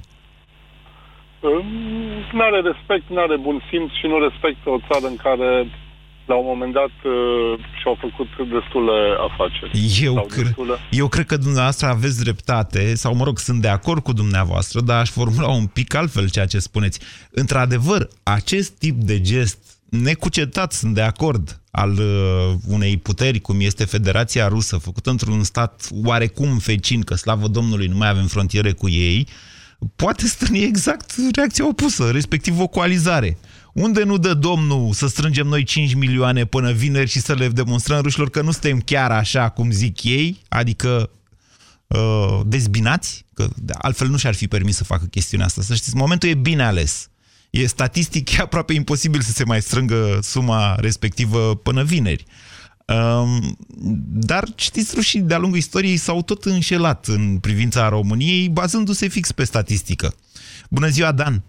[2.31, 5.67] Nu are respect, nu are bun simț și nu respectă o țară în care
[6.31, 7.13] la un moment dat uh,
[7.79, 8.97] și-au făcut destule
[9.29, 9.71] afaceri.
[10.03, 10.75] Eu, cre- destule...
[10.91, 14.99] eu cred că dumneavoastră aveți dreptate, sau mă rog, sunt de acord cu dumneavoastră, dar
[14.99, 16.99] aș formula un pic altfel ceea ce spuneți.
[17.31, 23.85] Într-adevăr, acest tip de gest necucetat, sunt de acord, al uh, unei puteri, cum este
[23.85, 28.89] Federația Rusă, făcută într-un stat oarecum vecin, că slavă Domnului nu mai avem frontiere cu
[28.89, 29.27] ei,
[29.95, 33.37] poate stârni exact reacția opusă, respectiv o coalizare.
[33.73, 38.01] Unde nu dă Domnul să strângem noi 5 milioane până vineri și să le demonstrăm
[38.01, 41.09] rușilor că nu suntem chiar așa cum zic ei, adică
[41.87, 45.61] uh, dezbinați, că altfel nu și-ar fi permis să facă chestiunea asta.
[45.61, 47.09] Să știți, momentul e bine ales.
[47.49, 52.25] E statistic e aproape imposibil să se mai strângă suma respectivă până vineri.
[52.87, 53.57] Um,
[54.07, 59.43] dar știți, rușii de-a lungul istoriei s-au tot înșelat în privința României, bazându-se fix pe
[59.43, 60.15] statistică.
[60.69, 61.43] Bună ziua, Dan!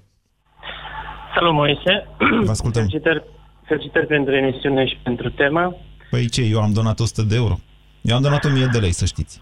[1.34, 2.06] Salut, Moise!
[2.44, 2.82] Vă ascultăm!
[2.82, 3.22] Felicitări,
[3.66, 5.76] felicitări pentru emisiune și pentru temă.
[6.10, 7.54] Păi ce, eu am donat 100 de euro.
[8.00, 9.40] Eu am donat 1000 de lei, să știți.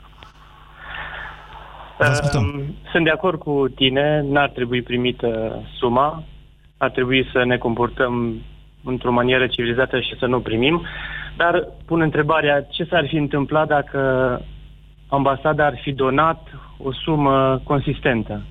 [1.99, 2.75] Vă ascultăm.
[2.91, 6.23] Sunt de acord cu tine, n-ar trebui primită suma,
[6.77, 8.41] ar trebui să ne comportăm
[8.85, 10.83] într-o manieră civilizată și să nu primim.
[11.37, 14.01] Dar pun întrebarea, ce s-ar fi întâmplat dacă
[15.09, 16.49] ambasada ar fi donat
[16.79, 18.43] o sumă consistentă?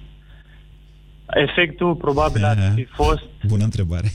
[1.29, 3.23] Efectul probabil ar fi fost...
[3.47, 4.07] Bună întrebare.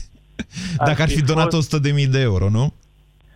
[0.77, 1.73] Ar Dacă ar fi, fi donat fost...
[1.73, 2.73] 100 de mii de euro, nu?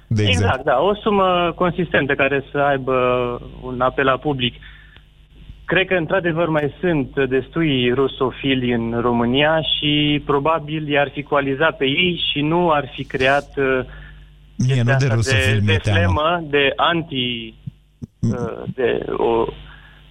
[0.08, 0.63] De exact, exemplu.
[0.72, 0.80] da.
[0.80, 2.94] O sumă consistentă care să aibă
[3.62, 4.54] un apel la public.
[5.65, 11.86] Cred că, într-adevăr, mai sunt destui rusofili în România și probabil i-ar fi coalizat pe
[11.86, 13.50] ei și nu ar fi creat
[14.68, 17.54] Mie nu de rusofili, de, de flemă, de anti...
[18.76, 19.46] de o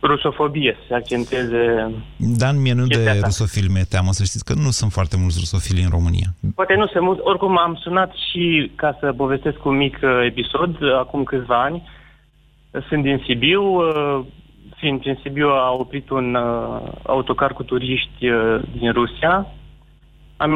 [0.00, 1.92] rusofobie, să accenteze...
[2.16, 3.26] Dan, mie nu de asta.
[3.26, 6.28] rusofili mi teamă, să știți că nu sunt foarte mulți rusofili în România.
[6.54, 10.80] Poate nu sunt mulți, oricum am sunat și ca să povestesc un mic uh, episod,
[10.80, 11.82] uh, acum câțiva ani,
[12.88, 14.24] sunt din Sibiu, uh,
[14.76, 16.36] fiind în Sibiu a oprit un
[17.02, 18.26] autocar cu turiști
[18.78, 19.46] din Rusia,
[20.36, 20.50] am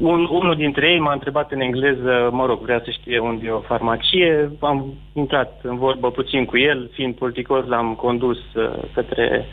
[0.00, 3.50] un, unul dintre ei m-a întrebat în engleză, mă rog, vrea să știe unde e
[3.50, 4.52] o farmacie.
[4.60, 9.46] Am intrat în vorbă puțin cu el, fiind politicos, l-am condus uh, către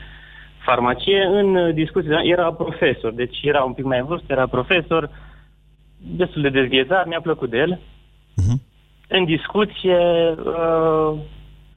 [0.65, 1.23] farmacie.
[1.23, 5.09] În discuție, era profesor, deci era un pic mai vârstă, era profesor,
[5.97, 7.79] destul de dezghețat, mi-a plăcut de el.
[7.79, 8.57] Uh-huh.
[9.07, 11.19] În discuție uh,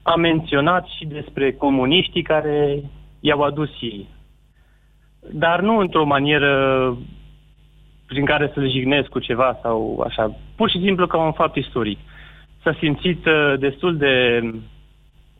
[0.03, 2.83] a menționat și despre comuniștii care
[3.21, 4.09] i-au adus ei.
[5.33, 6.97] Dar nu într-o manieră
[8.11, 10.37] prin care să-l jignesc cu ceva sau așa.
[10.57, 11.99] Pur și simplu ca un fapt istoric.
[12.63, 14.15] S-a simțit uh, destul de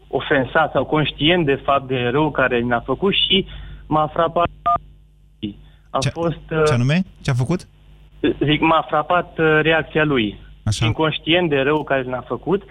[0.09, 3.47] ofensat sau conștient de fapt de rău care ne-a făcut și
[3.87, 4.49] m-a frapat.
[5.91, 6.47] A ce, fost...
[6.67, 7.03] Ce anume?
[7.23, 7.61] Ce a făcut?
[8.21, 10.39] Zic, m-a frapat reacția lui.
[10.65, 10.87] Așa.
[10.87, 12.63] Inconștient de rău care ne-a făcut,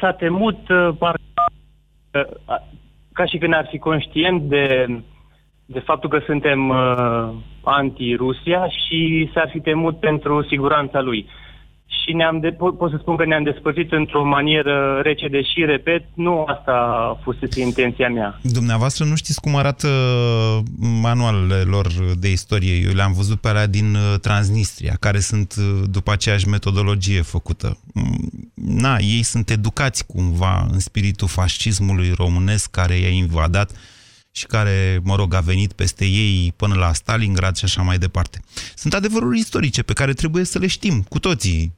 [0.00, 0.58] s-a temut
[0.98, 1.20] parcă
[3.12, 4.86] ca și când ar fi conștient de,
[5.72, 7.28] de faptul că suntem uh,
[7.62, 11.26] anti-Rusia și s-ar fi temut pentru siguranța lui.
[11.86, 16.04] Și ne-am de, pot, pot să spun că ne-am despărțit într-o manieră rece, deși, repet,
[16.14, 18.38] nu asta a fost intenția mea.
[18.42, 19.88] Dumneavoastră nu știți cum arată
[21.02, 21.86] manualele lor
[22.18, 22.74] de istorie.
[22.86, 27.78] Eu le-am văzut pe alea din uh, Transnistria, care sunt uh, după aceeași metodologie făcută.
[27.94, 33.70] Mm, na, ei sunt educați cumva în spiritul fascismului românesc care i-a invadat
[34.32, 38.40] și care, mă rog, a venit peste ei până la Stalingrad și așa mai departe.
[38.74, 41.72] Sunt adevăruri istorice pe care trebuie să le știm cu toții.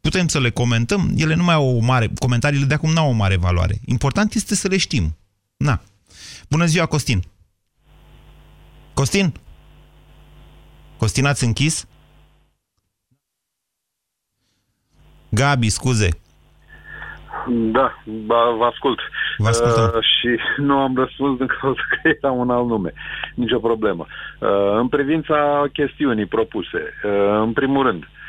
[0.00, 3.08] Putem să le comentăm, ele nu mai au o mare, comentariile de acum nu au
[3.08, 3.80] o mare valoare.
[3.84, 5.16] Important este să le știm.
[5.56, 5.82] Na.
[6.48, 7.24] Bună ziua, Costin!
[8.94, 9.34] Costin?
[10.96, 11.86] Costin, ați închis?
[15.28, 16.08] Gabi, scuze.
[17.48, 18.02] Da,
[18.58, 18.98] vă ascult.
[19.38, 19.90] Vă ascultăm.
[19.94, 20.28] Uh, și
[20.68, 22.92] nu am răspuns din cauza că era un alt nume.
[23.34, 24.06] Nicio problemă.
[24.38, 28.21] Uh, în privința chestiunii propuse, uh, în primul rând, uh,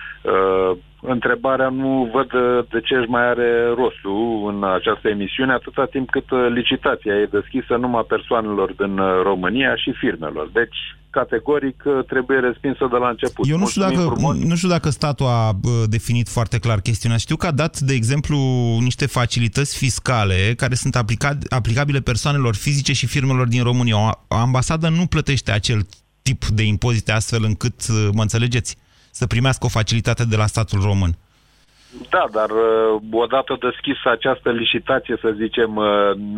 [1.01, 2.29] întrebarea nu văd
[2.69, 7.75] de ce își mai are rostul în această emisiune atâta timp cât licitația e deschisă
[7.75, 10.49] numai persoanelor din România și firmelor.
[10.53, 10.77] Deci
[11.19, 13.49] categoric uh, trebuie respinsă de la început.
[13.49, 14.01] Eu nu știu, dacă,
[14.51, 15.51] nu știu dacă statul a
[15.85, 17.17] definit foarte clar chestiunea.
[17.17, 18.37] Știu că a dat, de exemplu,
[18.79, 23.97] niște facilități fiscale care sunt aplica, aplicabile persoanelor fizice și firmelor din România.
[24.27, 25.79] O ambasadă nu plătește acel
[26.21, 28.77] tip de impozite astfel încât, uh, mă înțelegeți,
[29.19, 31.13] să primească o facilitate de la statul român.
[32.09, 35.87] Da, dar uh, odată deschisă această licitație, să zicem, uh,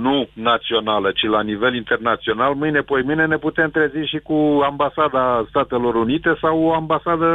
[0.03, 4.38] nu națională, ci la nivel internațional, mâine, poi mâine ne putem trezi și cu
[4.71, 7.30] ambasada Statelor Unite sau ambasada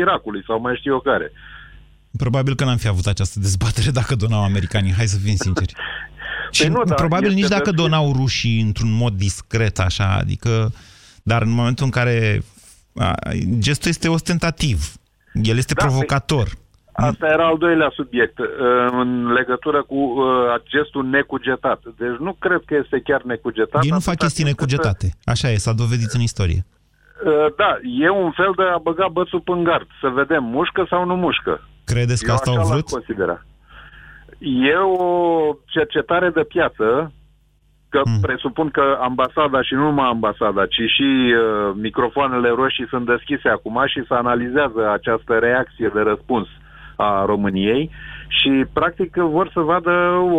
[0.00, 1.32] Irakului sau mai știu eu care.
[2.16, 5.74] Probabil că n-am fi avut această dezbatere dacă donau americanii, hai să fim sinceri.
[6.50, 7.82] și păi nu, da, probabil nici dacă deschis.
[7.82, 10.72] donau rușii într-un mod discret, așa, adică,
[11.22, 12.53] dar în momentul în care a,
[13.58, 14.78] gestul este ostentativ,
[15.32, 16.48] el este da, provocator.
[16.96, 18.46] Pe Asta era al doilea subiect, uh,
[18.90, 20.24] în legătură cu uh,
[20.68, 21.80] gestul necugetat.
[21.96, 23.84] Deci nu cred că este chiar necugetat.
[23.84, 25.06] Ei nu fac chestii necugetate.
[25.24, 26.64] Așa e, s-a dovedit în istorie.
[27.24, 31.04] Uh, da, e un fel de a băga bățul în gard, să vedem mușcă sau
[31.04, 31.60] nu mușcă.
[31.84, 32.88] Credeți că Eu asta au vrut?
[32.88, 33.44] Considera.
[34.38, 37.12] E o cercetare de piață,
[37.94, 38.20] că hmm.
[38.20, 43.76] presupun că ambasada și nu numai ambasada, ci și uh, microfoanele roșii sunt deschise acum
[43.86, 46.48] și se analizează această reacție de răspuns
[46.96, 47.90] a României
[48.28, 49.94] și practic vor să vadă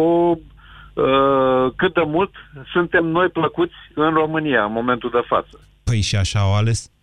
[0.05, 2.31] o uh, cât de mult
[2.73, 5.59] suntem noi plăcuți în România în momentul de față.
[5.83, 6.94] Păi și așa au ales?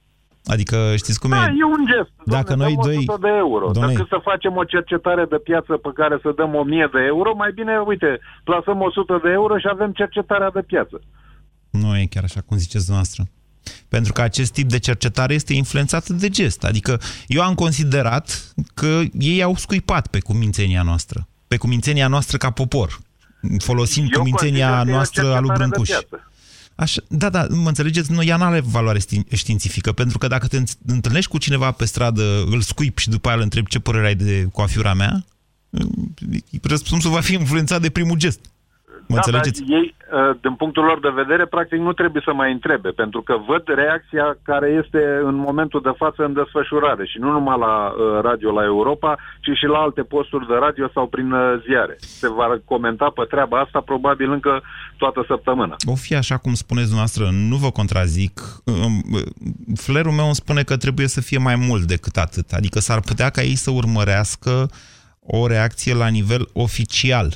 [0.47, 1.55] Adică știți cum da, e?
[1.59, 2.13] e un gest.
[2.25, 3.05] Dacă Doamne, noi doi...
[3.21, 3.71] de euro.
[3.71, 3.93] Doamne...
[3.93, 7.53] Dacă să facem o cercetare de piață pe care să dăm 1000 de euro, mai
[7.53, 11.01] bine, uite, plasăm 100 de euro și avem cercetarea de piață.
[11.71, 13.23] Nu e chiar așa cum ziceți dumneavoastră.
[13.89, 16.65] Pentru că acest tip de cercetare este influențat de gest.
[16.65, 21.29] Adică eu am considerat că ei au scuipat pe cumințenia noastră.
[21.49, 22.99] Pe cumințenia noastră ca popor.
[23.59, 25.91] Folosind eu cumințenia noastră a lui Brâncuș.
[26.75, 29.01] Așa, da, da, mă înțelegeți, nu, ea nu are valoare
[29.33, 33.37] științifică, pentru că dacă te întâlnești cu cineva pe stradă, îl scuip și după aia
[33.37, 35.25] îl întrebi ce părere ai de coafiura mea,
[36.63, 38.41] răspunsul va fi influențat de primul gest.
[39.13, 39.61] Mă da, înțelegeți?
[39.63, 39.87] Dar ei,
[40.19, 43.65] ă, din punctul lor de vedere, practic nu trebuie să mai întrebe, pentru că văd
[43.83, 45.01] reacția care este
[45.31, 49.13] în momentul de față în desfășurare și nu numai la ă, radio la Europa,
[49.45, 51.95] ci și la alte posturi de radio sau prin ă, ziare.
[51.99, 54.63] Se va comenta pe treaba asta probabil încă
[54.97, 55.77] toată săptămâna.
[55.95, 58.41] O fi așa cum spuneți dumneavoastră, nu vă contrazic.
[59.75, 62.51] Flerul meu îmi spune că trebuie să fie mai mult decât atât.
[62.51, 64.71] Adică s-ar putea ca ei să urmărească
[65.27, 67.29] o reacție la nivel oficial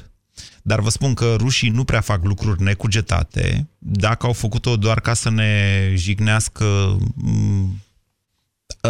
[0.71, 3.69] dar vă spun că rușii nu prea fac lucruri necugetate.
[3.79, 5.53] Dacă au făcut-o doar ca să ne
[5.95, 6.64] jignească,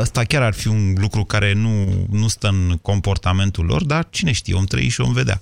[0.00, 1.72] ăsta chiar ar fi un lucru care nu,
[2.10, 5.38] nu stă în comportamentul lor, dar cine știe, om trăi și om vedea.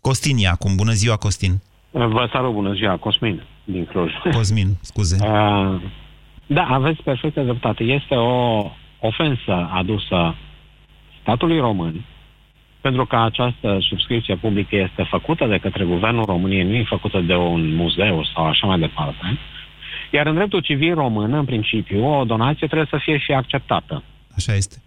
[0.00, 0.76] Costin acum.
[0.76, 1.60] Bună ziua, Costin!
[1.90, 4.12] Vă salut, bună ziua, Cosmin, din Cluj.
[4.32, 5.16] Cosmin, scuze.
[5.26, 5.82] Uh,
[6.46, 7.82] da, aveți perfectă dreptate.
[7.84, 8.70] Este o
[9.00, 10.34] ofensă adusă
[11.20, 12.04] statului român
[12.82, 17.34] pentru că această subscripție publică este făcută de către Guvernul României, nu e făcută de
[17.34, 19.38] un muzeu sau așa mai departe.
[20.10, 24.02] Iar în dreptul civil român, în principiu, o donație trebuie să fie și acceptată.
[24.36, 24.82] Așa este.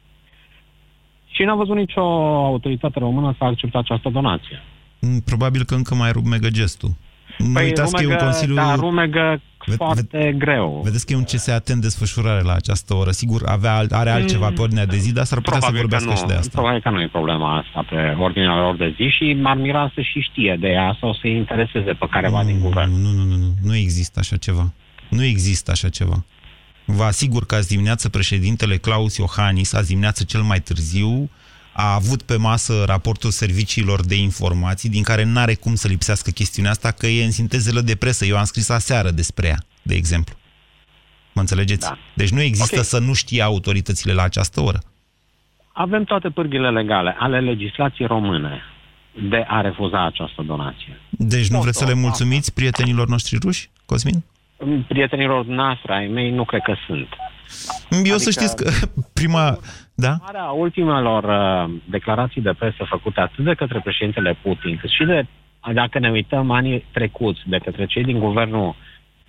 [1.32, 2.02] Și n-a văzut nicio
[2.46, 4.62] autoritate română să accepte această donație.
[5.00, 6.90] Mm, probabil că încă mai rumegă gestul.
[7.38, 8.56] Păi, nu uitați rumegă, că e un consiliu...
[8.56, 9.42] Da, rumegă
[9.76, 10.82] foarte ve- greu.
[10.84, 13.12] Vedeți că e un CSAT în desfășurare la această oră.
[13.12, 16.16] Sigur, avea, are altceva pe ordinea de zi, dar s-ar putea Probabil să vorbească nu,
[16.16, 16.52] și de asta.
[16.54, 20.02] Probabil că nu e problema asta pe ordinea lor de zi și m-ar mira să
[20.02, 22.92] și știe de ea sau să intereseze pe careva nu, din guvern.
[22.92, 24.74] Nu, nu, nu, nu, nu există așa ceva.
[25.10, 26.26] Nu există așa ceva.
[26.86, 31.30] Vă asigur că azi dimineață președintele Claus Iohannis, azi dimineață cel mai târziu,
[31.78, 36.72] a avut pe masă raportul serviciilor de informații, din care n-are cum să lipsească chestiunea
[36.72, 38.26] asta, că e în sintezele de presă.
[38.26, 40.36] Eu am scris aseară despre ea, de exemplu.
[41.34, 41.88] Mă înțelegeți?
[41.88, 41.98] Da.
[42.14, 42.86] Deci nu există okay.
[42.86, 44.80] să nu știe autoritățile la această oră.
[45.74, 48.62] Avem toate pârghile legale ale legislației române
[49.30, 51.00] de a refuza această donație.
[51.10, 54.24] Deci nu vreți să le mulțumiți prietenilor noștri ruși, Cosmin?
[54.88, 57.08] Prietenilor noastre, ai mei, nu cred că sunt.
[57.90, 58.72] Eu adică, să știți că
[59.20, 59.60] prima...
[59.96, 60.16] Da?
[60.26, 65.26] Marea ultimelor uh, declarații de presă făcute atât de către președintele Putin, cât și de,
[65.74, 68.76] dacă ne uităm anii trecuți, de către cei din guvernul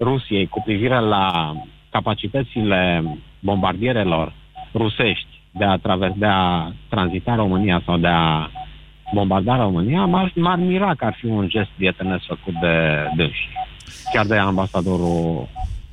[0.01, 1.55] Rusiei cu privire la
[1.91, 3.05] capacitățile
[3.41, 4.33] bombardierelor
[4.75, 8.51] rusești de a, traver, de a tranzita România sau de a
[9.13, 13.49] bombarda România, m-ar, m-ar mira că ar fi un gest prietenesc făcut de dânsi.
[14.13, 15.49] Chiar de ambasadorul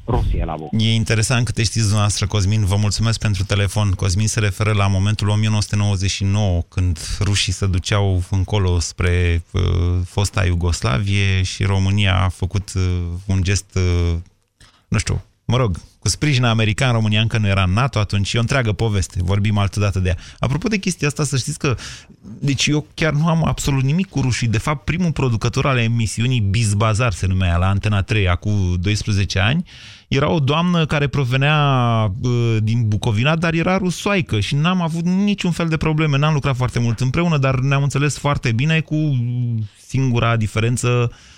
[0.08, 0.90] Rusie la București.
[0.90, 2.66] E interesant câte știți dumneavoastră, Cosmin.
[2.66, 3.92] Vă mulțumesc pentru telefon.
[3.92, 9.62] Cosmin se referă la momentul 1999, când rușii se duceau încolo spre uh,
[10.06, 14.16] fosta Iugoslavie și România a făcut uh, un gest, uh,
[14.88, 18.38] nu știu, mă rog, cu sprijin american, România încă nu era în NATO atunci, e
[18.38, 20.18] o întreagă poveste, vorbim altă dată de ea.
[20.40, 21.76] Apropo de chestia asta, să știți că,
[22.40, 24.48] deci eu chiar nu am absolut nimic cu rușii.
[24.48, 29.64] De fapt, primul producător al emisiunii Bizbazar se numea la Antena 3, acum 12 ani,
[30.08, 31.58] era o doamnă care provenea
[32.22, 36.18] uh, din Bucovina, dar era rusoaică și n-am avut niciun fel de probleme.
[36.18, 39.18] N-am lucrat foarte mult împreună, dar ne-am înțeles foarte bine cu
[39.88, 41.33] singura diferență Uh,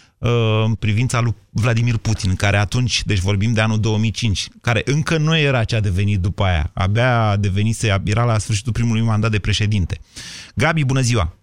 [0.65, 5.37] în privința lui Vladimir Putin, care atunci, deci vorbim de anul 2005, care încă nu
[5.37, 6.71] era ce a devenit după aia.
[6.73, 9.99] Abia a devenit, era la sfârșitul primului mandat de președinte.
[10.55, 11.33] Gabi, bună ziua!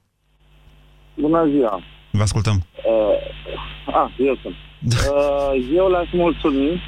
[1.14, 1.82] Bună ziua!
[2.10, 2.66] Vă ascultăm.
[2.86, 4.54] Uh, ah, eu sunt.
[4.78, 4.96] Da.
[4.96, 6.82] Uh, eu le-aș mulțumi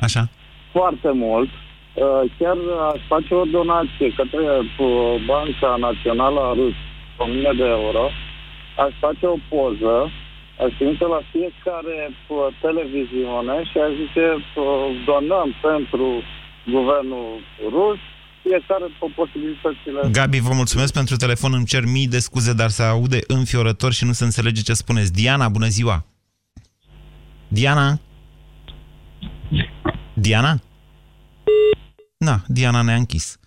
[0.00, 0.28] Așa.
[0.72, 1.48] foarte mult.
[1.48, 2.56] Uh, chiar
[2.92, 6.76] aș face o donație către uh, Banca Națională a Rus,
[7.16, 8.04] 1000 de euro.
[8.84, 10.10] Aș face o poză
[10.62, 14.44] aș trimite la fiecare uh, televiziune și aș zice uh,
[15.08, 16.08] donăm pentru
[16.74, 17.28] guvernul
[17.76, 18.00] rus
[18.42, 20.00] fiecare pe posibilitățile.
[20.18, 24.04] Gabi, vă mulțumesc pentru telefon, îmi cer mii de scuze, dar se aude înfiorător și
[24.04, 25.12] nu se înțelege ce spuneți.
[25.12, 26.04] Diana, bună ziua!
[27.48, 27.98] Diana?
[30.14, 30.54] Diana?
[32.18, 33.38] Na, Diana ne-a închis.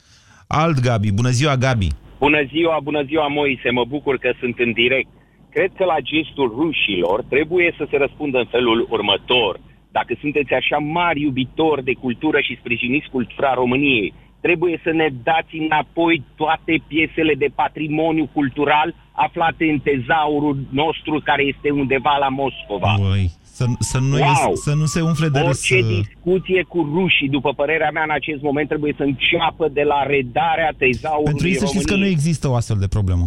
[0.47, 1.87] Alt Gabi, bună ziua Gabi!
[2.19, 5.09] Bună ziua, bună ziua Moise, mă bucur că sunt în direct.
[5.49, 9.59] Cred că la gestul rușilor trebuie să se răspundă în felul următor.
[9.91, 15.55] Dacă sunteți așa mari iubitori de cultură și sprijiniți cultura României, trebuie să ne dați
[15.55, 22.97] înapoi toate piesele de patrimoniu cultural aflate în tezaurul nostru care este undeva la Moscova.
[23.11, 24.51] Ui, să, să, nu wow.
[24.51, 25.87] e, să nu se umfle de Orice râs.
[25.87, 30.71] discuție cu rușii, după părerea mea, în acest moment trebuie să înceapă de la redarea
[30.77, 33.25] tezaurului Pentru ei să știți că nu există o astfel de problemă.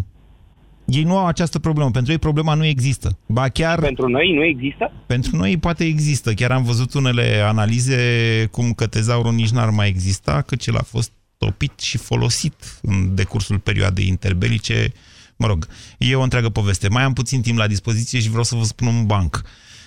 [0.93, 1.90] Ei nu au această problemă.
[1.90, 3.18] Pentru ei problema nu există.
[3.26, 3.78] Ba chiar...
[3.78, 4.93] Pentru noi nu există?
[5.07, 6.32] Pentru noi poate există.
[6.34, 7.99] Chiar am văzut unele analize
[8.51, 13.14] cum că tezaurul nici n-ar mai exista, că el a fost topit și folosit în
[13.14, 14.93] decursul perioadei interbelice.
[15.36, 15.66] Mă rog,
[15.99, 16.88] e o întreagă poveste.
[16.88, 19.43] Mai am puțin timp la dispoziție și vreau să vă spun un banc.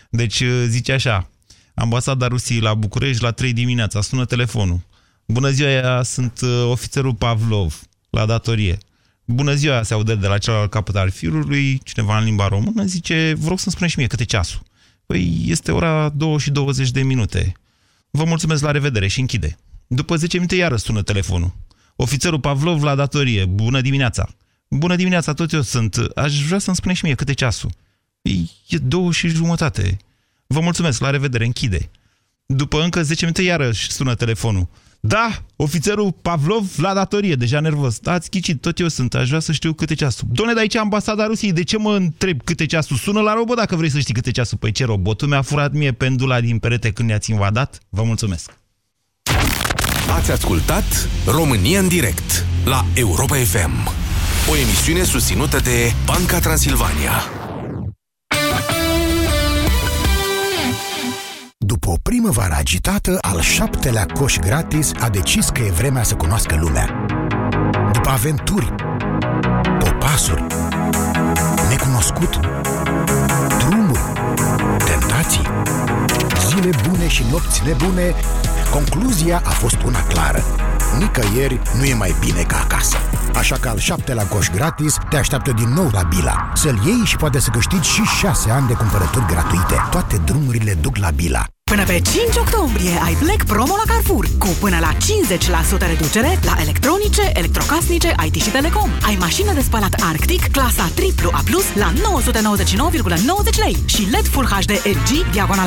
[0.10, 1.30] Deci zice așa,
[1.74, 4.80] ambasada Rusiei la București la 3 dimineața, sună telefonul.
[5.26, 8.78] Bună ziua, sunt uh, ofițerul Pavlov la datorie.
[9.26, 13.34] Bună ziua, se aude de la celălalt capăt al firului, cineva în limba română zice,
[13.38, 14.62] vă rog să-mi spuneți și mie câte ceasul.
[15.06, 17.54] Păi este ora 2 și 20 de minute.
[18.10, 19.58] Vă mulțumesc, la revedere și închide.
[19.88, 21.54] După 10 minute iară sună telefonul.
[21.96, 24.30] Ofițerul Pavlov la datorie, bună dimineața.
[24.70, 25.96] Bună dimineața, tot eu sunt.
[26.16, 27.72] Aș vrea să-mi spuneți și mie câte ceasul.
[28.22, 29.98] Păi, e două și jumătate.
[30.48, 31.90] Vă mulțumesc, la revedere, închide.
[32.46, 34.68] După încă 10 minute iară sună telefonul.
[35.00, 38.00] Da, ofițerul Pavlov la datorie, deja nervos.
[38.00, 40.28] Da, ați chicit, tot eu sunt, aș vrea să știu câte ceasul.
[40.32, 42.98] Doamne, dar aici ambasada Rusiei, de ce mă întreb câte ceasul?
[42.98, 44.58] Sună la robot dacă vrei să știi câte ceasul.
[44.58, 47.80] Păi ce robotul mi-a furat mie pendula din perete când ne-ați invadat?
[47.90, 48.58] Vă mulțumesc.
[50.16, 53.90] Ați ascultat România în direct la Europa FM.
[54.50, 57.45] O emisiune susținută de Banca Transilvania.
[61.68, 66.58] După o primăvară agitată, al șaptelea coș gratis a decis că e vremea să cunoască
[66.60, 67.06] lumea.
[67.94, 68.76] După aventuri,
[69.80, 70.46] popasuri,
[71.70, 72.40] necunoscute necunoscut.
[73.58, 74.00] Drumuri,
[74.86, 75.48] tentații,
[76.48, 78.14] zile bune și nopți nebune,
[78.72, 80.44] concluzia a fost una clară.
[81.00, 82.98] Nicăieri nu e mai bine ca acasă.
[83.36, 86.52] Așa că al șaptelea coș gratis te așteaptă din nou la Bila.
[86.56, 89.76] Să-l iei și poate să câștigi și șase ani de cumpărături gratuite.
[89.92, 91.46] Toate drumurile duc la Bila.
[91.72, 96.56] Până pe 5 octombrie ai Black Promo la Carrefour cu până la 50% reducere la
[96.62, 98.90] electronice, electrocasnice, IT și telecom.
[99.08, 101.44] Ai mașină de spălat Arctic clasa AAA+,
[101.74, 105.64] la 999,90 lei și LED Full HD LG diagonala